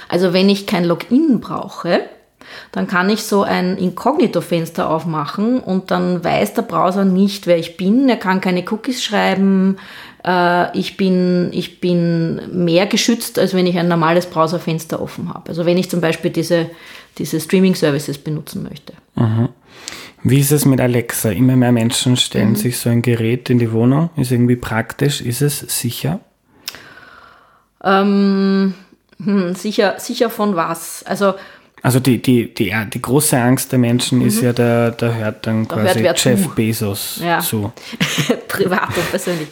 [0.08, 2.02] Also wenn ich kein Login brauche,
[2.72, 7.76] dann kann ich so ein Inkognito-Fenster aufmachen und dann weiß der Browser nicht, wer ich
[7.76, 8.08] bin.
[8.08, 9.78] Er kann keine Cookies schreiben,
[10.26, 15.50] äh, ich, bin, ich bin mehr geschützt, als wenn ich ein normales Browserfenster offen habe.
[15.50, 16.70] Also wenn ich zum Beispiel diese,
[17.18, 18.94] diese Streaming-Services benutzen möchte.
[19.16, 19.50] Mhm.
[20.28, 21.30] Wie ist es mit Alexa?
[21.30, 22.56] Immer mehr Menschen stellen mhm.
[22.56, 24.10] sich so ein Gerät in die Wohnung.
[24.18, 25.22] Ist irgendwie praktisch.
[25.22, 26.20] Ist es sicher?
[27.84, 28.74] Ähm,
[29.24, 31.04] hm, sicher, sicher von was?
[31.04, 31.36] Also
[31.84, 34.28] also die, die, die, die große Angst der Menschen mhm.
[34.28, 36.50] ist ja, da, da hört dann da quasi hört Jeff zu.
[36.56, 37.40] Bezos ja.
[37.42, 37.72] zu.
[38.48, 39.50] Privat und persönlich.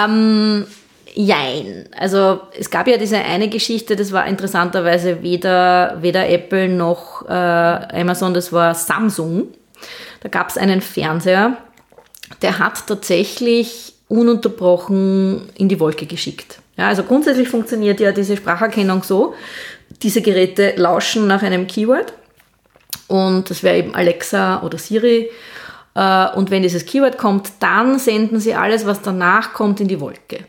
[0.00, 0.64] Ähm,
[1.12, 1.88] jein.
[1.98, 7.32] Also es gab ja diese eine Geschichte, das war interessanterweise weder, weder Apple noch äh,
[7.32, 9.48] Amazon, das war Samsung.
[10.20, 11.56] Da gab es einen Fernseher,
[12.42, 16.60] der hat tatsächlich ununterbrochen in die Wolke geschickt.
[16.76, 19.34] Ja, also grundsätzlich funktioniert ja diese Spracherkennung so,
[20.02, 22.12] diese Geräte lauschen nach einem Keyword
[23.08, 25.30] und das wäre eben Alexa oder Siri
[25.94, 30.00] äh, und wenn dieses Keyword kommt, dann senden sie alles, was danach kommt, in die
[30.00, 30.44] Wolke.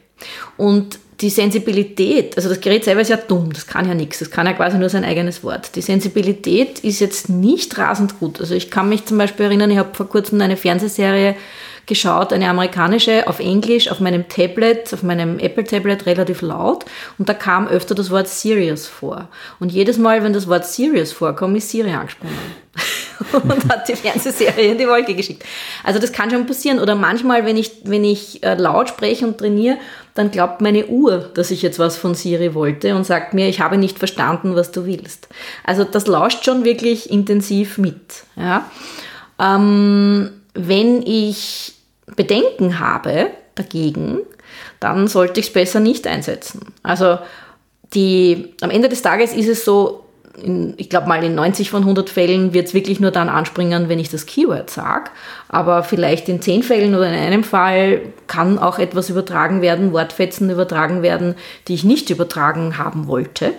[0.57, 4.31] Und die Sensibilität, also das Gerät selber ist ja dumm, das kann ja nichts, das
[4.31, 5.75] kann ja quasi nur sein eigenes Wort.
[5.75, 8.39] Die Sensibilität ist jetzt nicht rasend gut.
[8.39, 11.35] Also ich kann mich zum Beispiel erinnern, ich habe vor kurzem eine Fernsehserie
[11.85, 16.85] geschaut, eine amerikanische, auf Englisch, auf meinem Tablet, auf meinem Apple-Tablet relativ laut
[17.17, 19.27] und da kam öfter das Wort Serious vor.
[19.59, 22.37] Und jedes Mal, wenn das Wort Serious vorkommt, ist Siri angesprungen.
[23.33, 25.43] und hat die Fernsehserie in die Wolke geschickt.
[25.83, 26.79] Also das kann schon passieren.
[26.79, 29.77] Oder manchmal, wenn ich, wenn ich äh, laut spreche und trainiere,
[30.15, 33.61] dann glaubt meine Uhr, dass ich jetzt was von Siri wollte und sagt mir, ich
[33.61, 35.27] habe nicht verstanden, was du willst.
[35.63, 38.23] Also das lauscht schon wirklich intensiv mit.
[38.35, 38.69] Ja?
[39.39, 41.73] Ähm, wenn ich
[42.15, 44.19] Bedenken habe dagegen,
[44.79, 46.73] dann sollte ich es besser nicht einsetzen.
[46.83, 47.19] Also
[47.93, 50.05] die, am Ende des Tages ist es so,
[50.41, 53.89] in, ich glaube mal in 90 von 100 Fällen wird es wirklich nur dann anspringen,
[53.89, 55.11] wenn ich das Keyword sage.
[55.47, 60.49] Aber vielleicht in 10 Fällen oder in einem Fall kann auch etwas übertragen werden, Wortfetzen
[60.49, 61.35] übertragen werden,
[61.67, 63.53] die ich nicht übertragen haben wollte.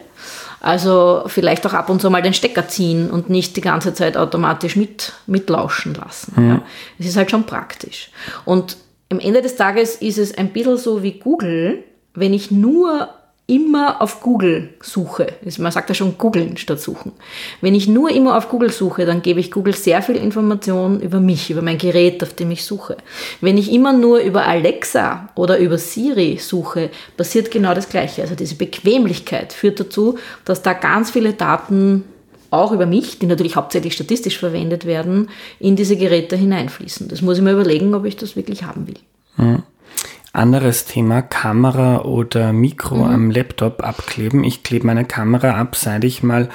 [0.61, 4.17] Also vielleicht auch ab und zu mal den Stecker ziehen und nicht die ganze Zeit
[4.17, 6.35] automatisch mit, mitlauschen lassen.
[6.37, 6.49] Mhm.
[6.49, 6.63] Ja.
[6.99, 8.11] Es ist halt schon praktisch.
[8.45, 8.77] Und
[9.11, 11.83] am Ende des Tages ist es ein bisschen so wie Google,
[12.15, 13.09] wenn ich nur
[13.51, 15.27] immer auf Google suche,
[15.59, 17.13] man sagt ja schon googeln statt suchen.
[17.61, 21.19] Wenn ich nur immer auf Google suche, dann gebe ich Google sehr viel Information über
[21.19, 22.97] mich, über mein Gerät, auf dem ich suche.
[23.41, 28.23] Wenn ich immer nur über Alexa oder über Siri suche, passiert genau das Gleiche.
[28.23, 32.05] Also diese Bequemlichkeit führt dazu, dass da ganz viele Daten
[32.51, 35.29] auch über mich, die natürlich hauptsächlich statistisch verwendet werden,
[35.59, 37.09] in diese Geräte hineinfließen.
[37.09, 38.97] Das muss ich mir überlegen, ob ich das wirklich haben will.
[39.37, 39.63] Mhm.
[40.33, 43.15] Anderes Thema, Kamera oder Mikro mhm.
[43.15, 44.45] am Laptop abkleben.
[44.45, 46.49] Ich klebe meine Kamera ab, seit ich mal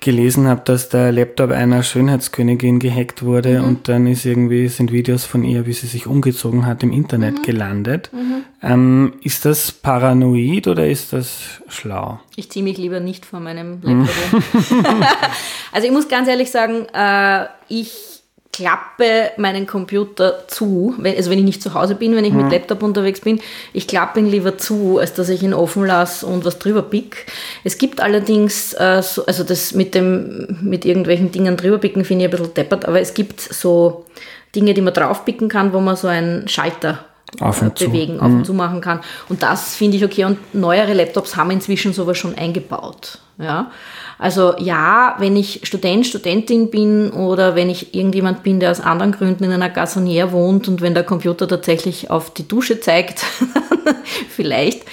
[0.00, 3.64] gelesen habe, dass der Laptop einer Schönheitskönigin gehackt wurde mhm.
[3.64, 7.40] und dann ist irgendwie, sind Videos von ihr, wie sie sich umgezogen hat, im Internet
[7.40, 7.42] mhm.
[7.42, 8.10] gelandet.
[8.12, 8.44] Mhm.
[8.62, 12.20] Ähm, ist das paranoid oder ist das schlau?
[12.36, 14.42] Ich ziehe mich lieber nicht von meinem Laptop
[15.72, 18.15] also ich muss ganz ehrlich sagen, äh, ich
[18.56, 22.44] klappe meinen Computer zu, wenn, also wenn ich nicht zu Hause bin, wenn ich mhm.
[22.44, 23.38] mit Laptop unterwegs bin,
[23.74, 27.26] ich klappe ihn lieber zu, als dass ich ihn offen lasse und was drüber pick.
[27.64, 32.24] Es gibt allerdings, äh, so, also das mit dem, mit irgendwelchen Dingen drüber picken finde
[32.24, 34.06] ich ein bisschen deppert, aber es gibt so
[34.54, 37.04] Dinge, die man draufpicken kann, wo man so einen Schalter
[37.40, 38.20] auf und bewegen, zu.
[38.20, 38.44] auf und mhm.
[38.44, 39.00] zu machen kann.
[39.28, 40.24] Und das finde ich okay.
[40.24, 43.18] Und neuere Laptops haben inzwischen sowas schon eingebaut.
[43.38, 43.70] Ja.
[44.18, 49.12] Also ja, wenn ich Student, Studentin bin oder wenn ich irgendjemand bin, der aus anderen
[49.12, 53.24] Gründen in einer Gassonière wohnt und wenn der Computer tatsächlich auf die Dusche zeigt,
[54.30, 54.84] vielleicht.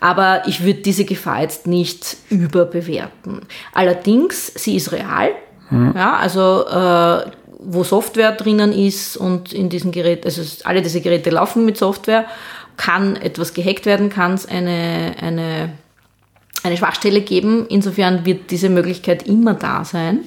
[0.00, 3.42] Aber ich würde diese Gefahr jetzt nicht überbewerten.
[3.72, 5.30] Allerdings, sie ist real.
[5.70, 5.94] Mhm.
[5.96, 7.30] Ja, also äh,
[7.66, 12.26] wo Software drinnen ist und in diesem Gerät, also alle diese Geräte laufen mit Software,
[12.76, 15.72] kann etwas gehackt werden, kann es eine, eine,
[16.62, 17.66] eine Schwachstelle geben.
[17.68, 20.20] Insofern wird diese Möglichkeit immer da sein.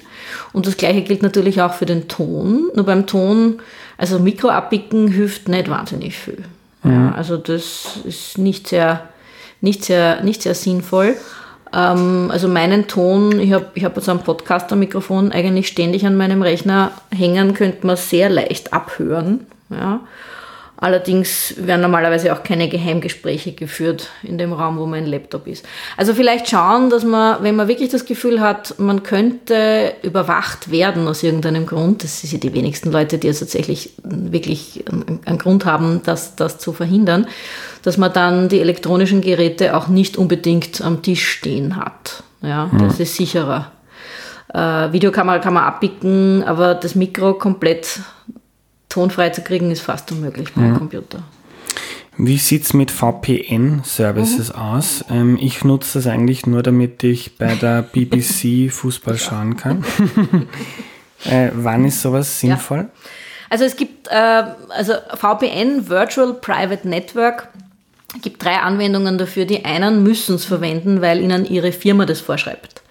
[0.54, 2.70] Und das gleiche gilt natürlich auch für den Ton.
[2.74, 3.60] Nur beim Ton,
[3.98, 6.44] also Mikro abbicken hilft nicht wahnsinnig viel.
[6.84, 6.92] Mhm.
[6.92, 9.10] Ja, also das ist nicht sehr,
[9.62, 11.18] nicht sehr, nicht sehr sinnvoll.
[11.74, 16.42] Ähm, also meinen Ton, ich habe ich hab so ein Podcaster-Mikrofon eigentlich ständig an meinem
[16.42, 19.46] Rechner hängen, könnte man sehr leicht abhören.
[19.70, 20.02] Ja.
[20.80, 25.66] Allerdings werden normalerweise auch keine Geheimgespräche geführt in dem Raum, wo mein Laptop ist.
[25.98, 31.08] Also vielleicht schauen, dass man, wenn man wirklich das Gefühl hat, man könnte überwacht werden
[31.08, 34.86] aus irgendeinem Grund, das sind ja die wenigsten Leute, die jetzt tatsächlich wirklich
[35.26, 37.26] einen Grund haben, das, das zu verhindern,
[37.82, 42.22] dass man dann die elektronischen Geräte auch nicht unbedingt am Tisch stehen hat.
[42.44, 42.78] Ja, mhm.
[42.80, 43.72] das ist sicherer.
[44.54, 48.00] Äh, Videokamera kann man abbicken, aber das Mikro komplett
[48.98, 50.78] tonfrei zu kriegen, ist fast unmöglich beim mhm.
[50.78, 51.24] Computer.
[52.18, 54.60] Wie sieht es mit VPN-Services mhm.
[54.60, 55.06] aus?
[55.12, 59.86] Ähm, ich nutze das eigentlich nur, damit ich bei der BBC Fußball schauen kann.
[61.26, 62.78] äh, wann ist sowas sinnvoll?
[62.78, 62.90] Ja.
[63.52, 67.50] Also es gibt äh, also VPN, Virtual Private Network,
[68.24, 69.46] gibt drei Anwendungen dafür.
[69.46, 72.82] Die einen müssen es verwenden, weil ihnen ihre Firma das vorschreibt.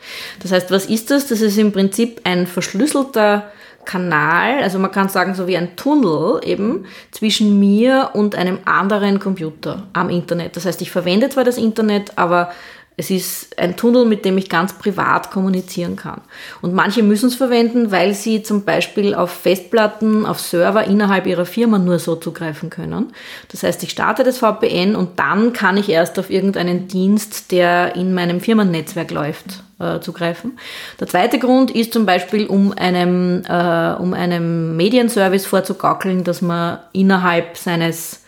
[0.40, 1.26] Das heißt, was ist das?
[1.26, 3.50] Das ist im Prinzip ein verschlüsselter
[3.86, 9.18] Kanal, also man kann sagen, so wie ein Tunnel eben zwischen mir und einem anderen
[9.18, 10.56] Computer am Internet.
[10.56, 12.50] Das heißt, ich verwende zwar das Internet, aber
[12.98, 16.22] es ist ein Tunnel, mit dem ich ganz privat kommunizieren kann.
[16.62, 21.44] Und manche müssen es verwenden, weil sie zum Beispiel auf Festplatten, auf Server innerhalb ihrer
[21.44, 23.12] Firma nur so zugreifen können.
[23.48, 27.96] Das heißt, ich starte das VPN und dann kann ich erst auf irgendeinen Dienst, der
[27.96, 30.58] in meinem Firmennetzwerk läuft, äh, zugreifen.
[31.00, 36.78] Der zweite Grund ist zum Beispiel, um einem, äh, um einem Medienservice vorzugaukeln, dass man
[36.92, 38.22] innerhalb seines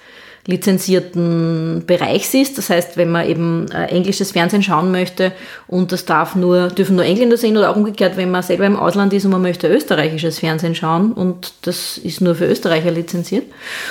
[0.48, 2.56] lizenzierten Bereichs ist.
[2.56, 5.32] Das heißt, wenn man eben äh, englisches Fernsehen schauen möchte
[5.66, 8.76] und das darf nur, dürfen nur Engländer sehen oder auch umgekehrt, wenn man selber im
[8.76, 13.44] Ausland ist und man möchte österreichisches Fernsehen schauen und das ist nur für Österreicher lizenziert.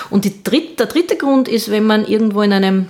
[0.09, 2.87] Und dritt, der dritte Grund ist, wenn man irgendwo in einem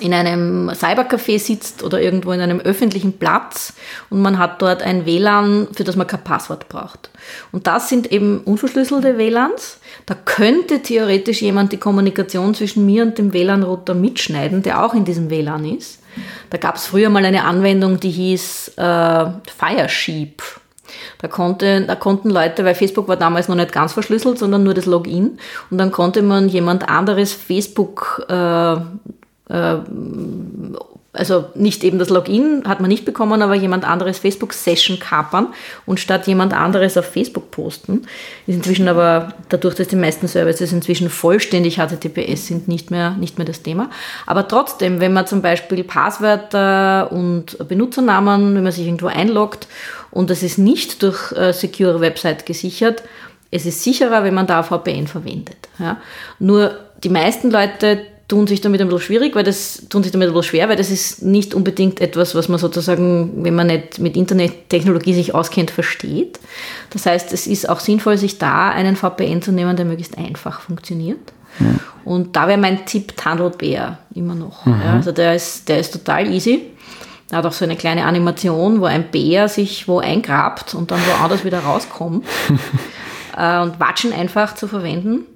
[0.00, 3.74] in einem Cybercafé sitzt oder irgendwo in einem öffentlichen Platz
[4.08, 7.10] und man hat dort ein WLAN, für das man kein Passwort braucht.
[7.52, 9.80] Und das sind eben unverschlüsselte WLANs.
[10.06, 15.04] Da könnte theoretisch jemand die Kommunikation zwischen mir und dem WLAN-Router mitschneiden, der auch in
[15.04, 16.00] diesem WLAN ist.
[16.50, 19.26] Da gab es früher mal eine Anwendung, die hieß äh,
[19.58, 20.42] Firesheep.
[21.18, 24.74] Da, konnte, da konnten Leute, weil Facebook war damals noch nicht ganz verschlüsselt, sondern nur
[24.74, 25.38] das Login.
[25.70, 28.76] Und dann konnte man jemand anderes Facebook äh,
[29.48, 29.76] äh,
[31.14, 35.48] also nicht eben das Login hat man nicht bekommen, aber jemand anderes Facebook-Session kapern
[35.84, 38.06] und statt jemand anderes auf Facebook posten.
[38.46, 43.36] Ist inzwischen aber, dadurch, dass die meisten Services inzwischen vollständig HTTPS sind, nicht mehr, nicht
[43.36, 43.90] mehr das Thema.
[44.26, 49.68] Aber trotzdem, wenn man zum Beispiel Passwörter und Benutzernamen, wenn man sich irgendwo einloggt
[50.10, 53.02] und das ist nicht durch äh, Secure Website gesichert,
[53.50, 55.68] es ist sicherer, wenn man da VPN verwendet.
[55.78, 55.98] Ja.
[56.38, 56.74] Nur
[57.04, 60.34] die meisten Leute tun sich damit ein bisschen schwierig, weil das tun sich damit ein
[60.34, 64.16] bisschen schwer, weil das ist nicht unbedingt etwas, was man sozusagen, wenn man nicht mit
[64.16, 66.40] Internettechnologie sich auskennt, versteht.
[66.90, 70.60] Das heißt, es ist auch sinnvoll, sich da einen VPN zu nehmen, der möglichst einfach
[70.60, 71.20] funktioniert.
[71.58, 71.66] Ja.
[72.04, 74.64] Und da wäre mein Tipp Tunnelbear immer noch.
[74.64, 74.80] Mhm.
[74.82, 76.62] Ja, also der ist, der ist total easy.
[77.30, 81.00] Er hat auch so eine kleine Animation, wo ein Bär sich wo eingrabt und dann
[81.06, 82.26] woanders wieder rauskommt.
[83.36, 85.26] äh, und Watschen einfach zu verwenden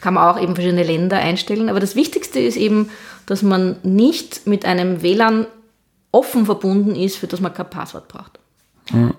[0.00, 1.68] kann man auch eben verschiedene Länder einstellen.
[1.68, 2.90] Aber das Wichtigste ist eben,
[3.26, 5.46] dass man nicht mit einem WLAN
[6.12, 8.38] offen verbunden ist, für das man kein Passwort braucht.
[8.92, 9.14] Mhm.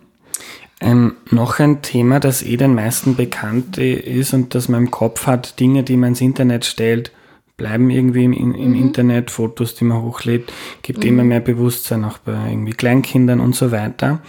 [0.81, 5.27] Ähm, noch ein Thema, das eh den meisten bekannt ist und das man im Kopf
[5.27, 7.11] hat, Dinge, die man ins Internet stellt,
[7.55, 8.75] bleiben irgendwie im, im mhm.
[8.75, 10.51] Internet, Fotos, die man hochlädt,
[10.81, 11.09] gibt mhm.
[11.09, 14.21] immer mehr Bewusstsein auch bei irgendwie Kleinkindern und so weiter.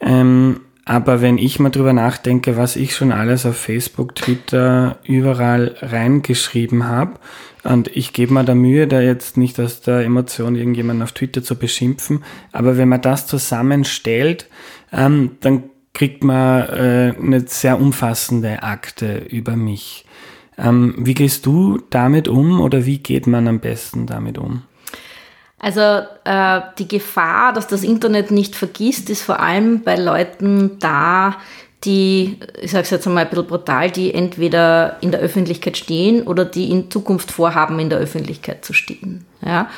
[0.00, 5.76] Ähm, aber wenn ich mal drüber nachdenke, was ich schon alles auf Facebook, Twitter, überall
[5.80, 7.18] reingeschrieben habe,
[7.64, 11.44] und ich gebe mir da Mühe, da jetzt nicht aus der Emotion irgendjemanden auf Twitter
[11.44, 14.48] zu beschimpfen, aber wenn man das zusammenstellt,
[14.92, 15.64] ähm, dann
[15.94, 20.04] kriegt man äh, eine sehr umfassende Akte über mich.
[20.58, 24.62] Ähm, wie gehst du damit um oder wie geht man am besten damit um?
[25.62, 25.80] Also
[26.24, 31.36] äh, die Gefahr, dass das Internet nicht vergisst, ist vor allem bei Leuten da,
[31.84, 36.26] die, ich sage es jetzt einmal ein bisschen brutal, die entweder in der Öffentlichkeit stehen
[36.26, 39.24] oder die in Zukunft vorhaben, in der Öffentlichkeit zu stehen.
[39.40, 39.70] Ja?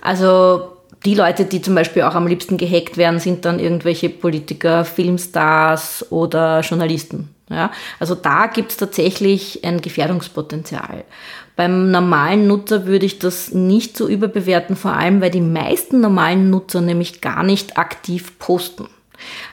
[0.00, 4.84] Also die Leute, die zum Beispiel auch am liebsten gehackt werden, sind dann irgendwelche Politiker,
[4.84, 7.34] Filmstars oder Journalisten.
[7.50, 11.04] Ja, also da gibt es tatsächlich ein Gefährdungspotenzial.
[11.56, 16.50] Beim normalen Nutzer würde ich das nicht so überbewerten, vor allem weil die meisten normalen
[16.50, 18.88] Nutzer nämlich gar nicht aktiv posten.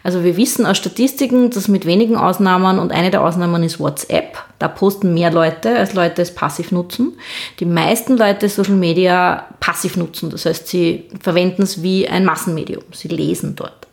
[0.03, 4.37] Also wir wissen aus Statistiken, dass mit wenigen Ausnahmen und eine der Ausnahmen ist WhatsApp,
[4.57, 7.13] da posten mehr Leute, als Leute es passiv nutzen.
[7.59, 12.83] Die meisten Leute Social Media passiv nutzen, das heißt, sie verwenden es wie ein Massenmedium,
[12.91, 13.87] sie lesen dort.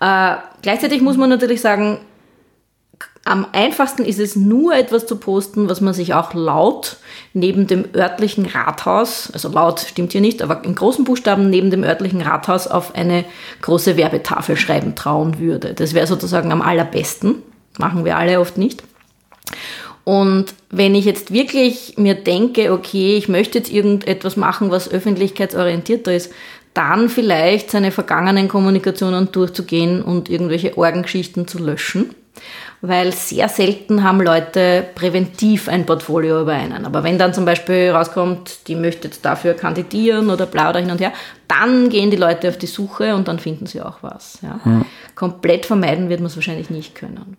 [0.00, 1.98] Äh, gleichzeitig muss man natürlich sagen,
[3.28, 6.96] am einfachsten ist es nur etwas zu posten, was man sich auch laut
[7.34, 11.84] neben dem örtlichen Rathaus, also laut stimmt hier nicht, aber in großen Buchstaben neben dem
[11.84, 13.24] örtlichen Rathaus auf eine
[13.62, 15.74] große Werbetafel schreiben trauen würde.
[15.74, 17.42] Das wäre sozusagen am allerbesten.
[17.78, 18.82] Machen wir alle oft nicht.
[20.04, 26.14] Und wenn ich jetzt wirklich mir denke, okay, ich möchte jetzt irgendetwas machen, was öffentlichkeitsorientierter
[26.14, 26.32] ist,
[26.72, 32.14] dann vielleicht seine vergangenen Kommunikationen durchzugehen und irgendwelche Orgengeschichten zu löschen
[32.80, 36.84] weil sehr selten haben Leute präventiv ein Portfolio über einen.
[36.84, 40.90] Aber wenn dann zum Beispiel rauskommt, die möchte jetzt dafür kandidieren oder bla oder hin
[40.90, 41.12] und her,
[41.48, 44.38] dann gehen die Leute auf die Suche und dann finden sie auch was.
[44.42, 44.60] Ja.
[44.64, 44.84] Mhm.
[45.14, 47.36] Komplett vermeiden wird man es wahrscheinlich nicht können.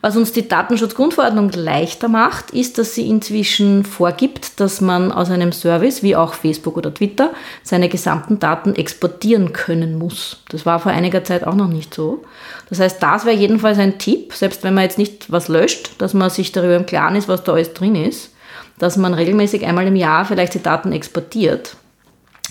[0.00, 5.50] Was uns die Datenschutzgrundverordnung leichter macht, ist, dass sie inzwischen vorgibt, dass man aus einem
[5.50, 7.30] Service wie auch Facebook oder Twitter
[7.64, 10.44] seine gesamten Daten exportieren können muss.
[10.50, 12.22] Das war vor einiger Zeit auch noch nicht so.
[12.68, 16.14] Das heißt, das wäre jedenfalls ein Tipp, selbst wenn man jetzt nicht was löscht, dass
[16.14, 18.32] man sich darüber im Klaren ist, was da alles drin ist,
[18.78, 21.76] dass man regelmäßig einmal im Jahr vielleicht die Daten exportiert.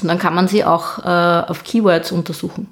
[0.02, 2.68] Und dann kann man sie auch äh, auf Keywords untersuchen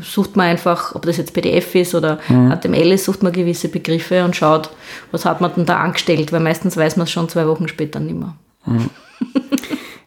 [0.00, 2.50] sucht man einfach, ob das jetzt PDF ist oder mhm.
[2.50, 4.70] HTML ist, sucht man gewisse Begriffe und schaut,
[5.10, 8.00] was hat man denn da angestellt, weil meistens weiß man es schon zwei Wochen später
[8.00, 8.34] nicht mehr.
[8.64, 8.90] Mhm.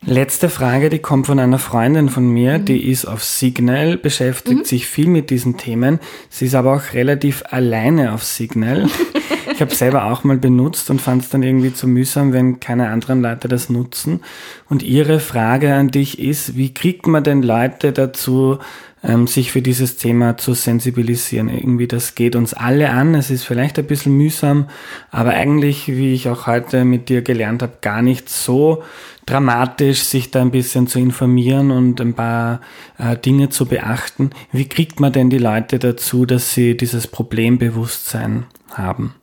[0.08, 2.66] Letzte Frage, die kommt von einer Freundin von mir, mhm.
[2.66, 4.66] die ist auf Signal, beschäftigt mhm.
[4.66, 6.00] sich viel mit diesen Themen.
[6.30, 8.88] Sie ist aber auch relativ alleine auf Signal.
[9.56, 12.90] ich habe selber auch mal benutzt und fand es dann irgendwie zu mühsam, wenn keine
[12.90, 14.20] anderen Leute das nutzen.
[14.70, 18.60] Und ihre Frage an dich ist, wie kriegt man denn Leute dazu,
[19.02, 21.48] ähm, sich für dieses Thema zu sensibilisieren.
[21.48, 23.16] Irgendwie, das geht uns alle an.
[23.16, 24.68] Es ist vielleicht ein bisschen mühsam,
[25.10, 28.84] aber eigentlich, wie ich auch heute mit dir gelernt habe, gar nicht so
[29.26, 32.60] dramatisch, sich da ein bisschen zu informieren und ein paar
[32.98, 34.32] äh, Dinge zu beachten.
[34.52, 39.16] Wie kriegt man denn die Leute dazu, dass sie dieses Problembewusstsein haben?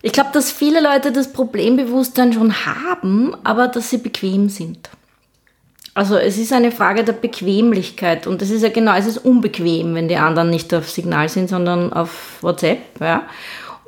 [0.00, 4.90] Ich glaube, dass viele Leute das Problembewusstsein schon haben, aber dass sie bequem sind.
[5.94, 9.96] Also es ist eine Frage der Bequemlichkeit und es ist ja genau, es ist unbequem,
[9.96, 13.00] wenn die anderen nicht auf Signal sind, sondern auf WhatsApp.
[13.00, 13.24] Ja.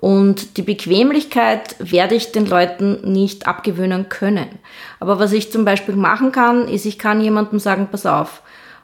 [0.00, 4.48] Und die Bequemlichkeit werde ich den Leuten nicht abgewöhnen können.
[4.98, 8.42] Aber was ich zum Beispiel machen kann, ist, ich kann jemandem sagen, pass auf,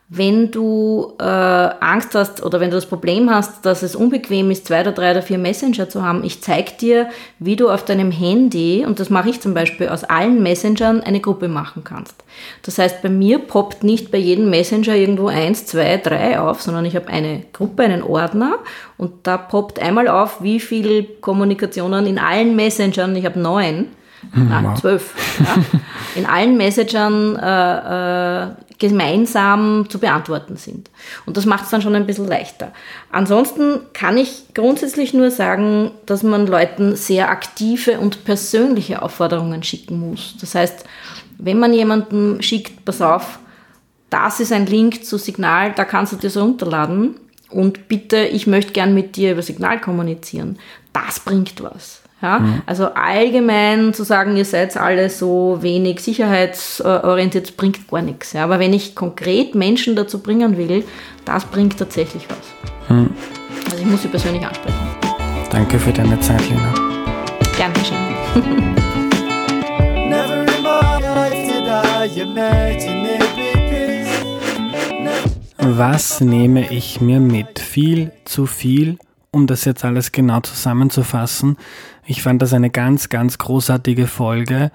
[0.09, 4.69] wenn du äh, Angst hast oder wenn du das Problem hast, dass es unbequem ist,
[4.69, 7.09] zwei oder drei oder vier Messenger zu haben, ich zeige dir,
[7.41, 11.19] wie du auf deinem Handy, und das mache ich zum Beispiel aus allen Messengern, eine
[11.19, 12.15] Gruppe machen kannst.
[12.63, 16.85] Das heißt, bei mir poppt nicht bei jedem Messenger irgendwo eins, zwei, drei auf, sondern
[16.85, 18.61] ich habe eine Gruppe, einen Ordner
[18.99, 23.89] und da poppt einmal auf, wie viele Kommunikationen in allen Messengern, ich habe neun,
[24.35, 25.15] Nein, zwölf.
[25.39, 25.63] Ja,
[26.15, 28.49] in allen Messengern äh, äh,
[28.79, 30.91] gemeinsam zu beantworten sind.
[31.25, 32.73] Und das macht es dann schon ein bisschen leichter.
[33.11, 40.11] Ansonsten kann ich grundsätzlich nur sagen, dass man Leuten sehr aktive und persönliche Aufforderungen schicken
[40.11, 40.37] muss.
[40.41, 40.85] Das heißt,
[41.39, 43.39] wenn man jemanden schickt, pass auf,
[44.11, 47.17] das ist ein Link zu Signal, da kannst du dir so runterladen
[47.51, 50.59] und bitte, ich möchte gern mit dir über Signal kommunizieren.
[50.93, 52.03] Das bringt was.
[52.23, 52.39] Ja?
[52.39, 52.63] Mhm.
[52.67, 58.33] Also allgemein zu sagen, ihr seid alle so wenig sicherheitsorientiert, bringt gar nichts.
[58.33, 58.45] Ja?
[58.45, 60.85] Aber wenn ich konkret Menschen dazu bringen will,
[61.25, 62.89] das bringt tatsächlich was.
[62.97, 63.11] Mhm.
[63.67, 64.79] Also ich muss sie persönlich ansprechen.
[65.51, 66.75] Danke für deine Zeit, Lena.
[67.57, 68.77] Gern geschehen.
[75.69, 77.59] Was nehme ich mir mit?
[77.59, 78.99] Viel zu viel,
[79.33, 81.57] um das jetzt alles genau zusammenzufassen.
[82.07, 84.71] Ich fand das eine ganz, ganz großartige Folge.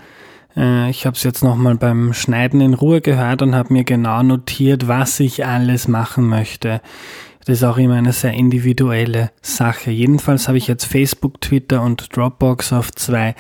[0.56, 4.22] Äh, ich habe es jetzt nochmal beim Schneiden in Ruhe gehört und habe mir genau
[4.22, 6.82] notiert, was ich alles machen möchte.
[7.46, 9.92] Das ist auch immer eine sehr individuelle Sache.
[9.92, 13.34] Jedenfalls habe ich jetzt Facebook, Twitter und Dropbox auf zwei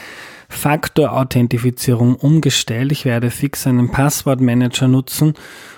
[0.49, 2.91] Faktor-Authentifizierung umgestellt.
[2.91, 5.33] Ich werde fix einen Passwortmanager nutzen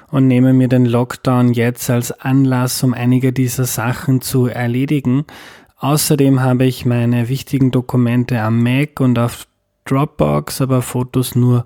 [0.09, 5.25] und nehme mir den Lockdown jetzt als Anlass, um einige dieser Sachen zu erledigen.
[5.83, 9.47] Außerdem habe ich meine wichtigen Dokumente am Mac und auf
[9.83, 11.65] Dropbox, aber Fotos nur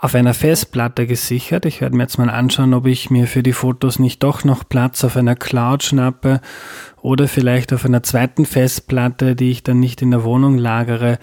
[0.00, 1.66] auf einer Festplatte gesichert.
[1.66, 4.66] Ich werde mir jetzt mal anschauen, ob ich mir für die Fotos nicht doch noch
[4.66, 6.40] Platz auf einer Cloud schnappe
[7.02, 11.18] oder vielleicht auf einer zweiten Festplatte, die ich dann nicht in der Wohnung lagere.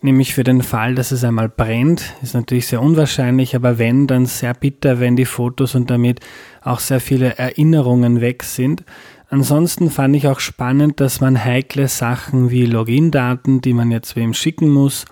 [0.00, 4.26] Nämlich für den Fall, dass es einmal brennt, ist natürlich sehr unwahrscheinlich, aber wenn, dann
[4.26, 6.18] sehr bitter, wenn die Fotos und damit
[6.60, 8.84] auch sehr viele Erinnerungen weg sind.
[9.30, 14.32] Ansonsten fand ich auch spannend, dass man heikle Sachen wie Login-Daten, die man jetzt wem
[14.32, 15.04] schicken muss,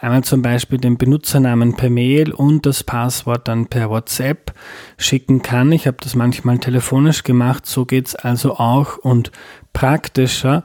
[0.00, 4.54] einmal zum Beispiel den Benutzernamen per Mail und das Passwort dann per WhatsApp
[4.96, 5.70] schicken kann.
[5.72, 9.32] Ich habe das manchmal telefonisch gemacht, so geht's also auch und
[9.74, 10.64] praktischer.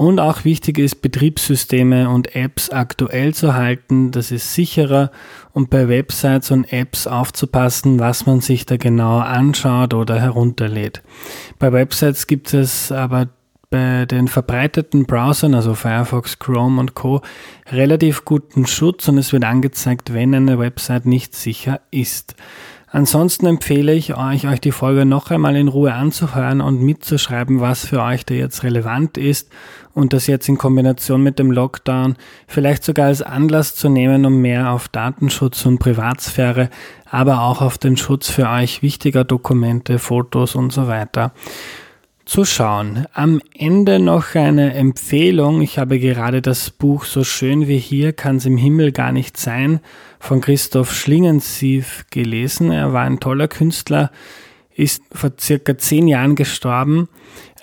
[0.00, 4.12] Und auch wichtig ist, Betriebssysteme und Apps aktuell zu halten.
[4.12, 5.10] Das ist sicherer
[5.52, 11.02] und bei Websites und Apps aufzupassen, was man sich da genauer anschaut oder herunterlädt.
[11.58, 13.28] Bei Websites gibt es aber
[13.68, 17.20] bei den verbreiteten Browsern, also Firefox, Chrome und Co.,
[17.70, 22.36] relativ guten Schutz und es wird angezeigt, wenn eine Website nicht sicher ist.
[22.92, 27.86] Ansonsten empfehle ich euch, euch die Folge noch einmal in Ruhe anzuhören und mitzuschreiben, was
[27.86, 29.48] für euch da jetzt relevant ist
[29.94, 32.16] und das jetzt in Kombination mit dem Lockdown
[32.48, 36.68] vielleicht sogar als Anlass zu nehmen, um mehr auf Datenschutz und Privatsphäre,
[37.08, 41.32] aber auch auf den Schutz für euch wichtiger Dokumente, Fotos und so weiter
[42.30, 43.06] zu schauen.
[43.12, 45.62] Am Ende noch eine Empfehlung.
[45.62, 49.36] Ich habe gerade das Buch So schön wie hier kann es im Himmel gar nicht
[49.36, 49.80] sein
[50.20, 52.70] von Christoph Schlingensief gelesen.
[52.70, 54.12] Er war ein toller Künstler,
[54.76, 57.08] ist vor circa zehn Jahren gestorben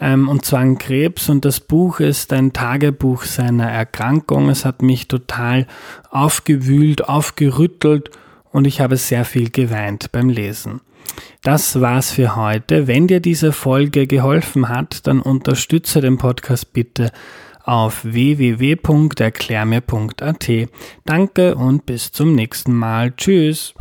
[0.02, 4.50] ähm, und zwar an Krebs und das Buch ist ein Tagebuch seiner Erkrankung.
[4.50, 5.66] Es hat mich total
[6.10, 8.12] aufgewühlt, aufgerüttelt
[8.52, 10.82] und ich habe sehr viel geweint beim Lesen.
[11.44, 12.88] Das war's für heute.
[12.88, 17.12] Wenn dir diese Folge geholfen hat, dann unterstütze den Podcast bitte
[17.64, 20.52] auf www.erklärmir.at.
[21.06, 23.14] Danke und bis zum nächsten Mal.
[23.16, 23.76] Tschüss.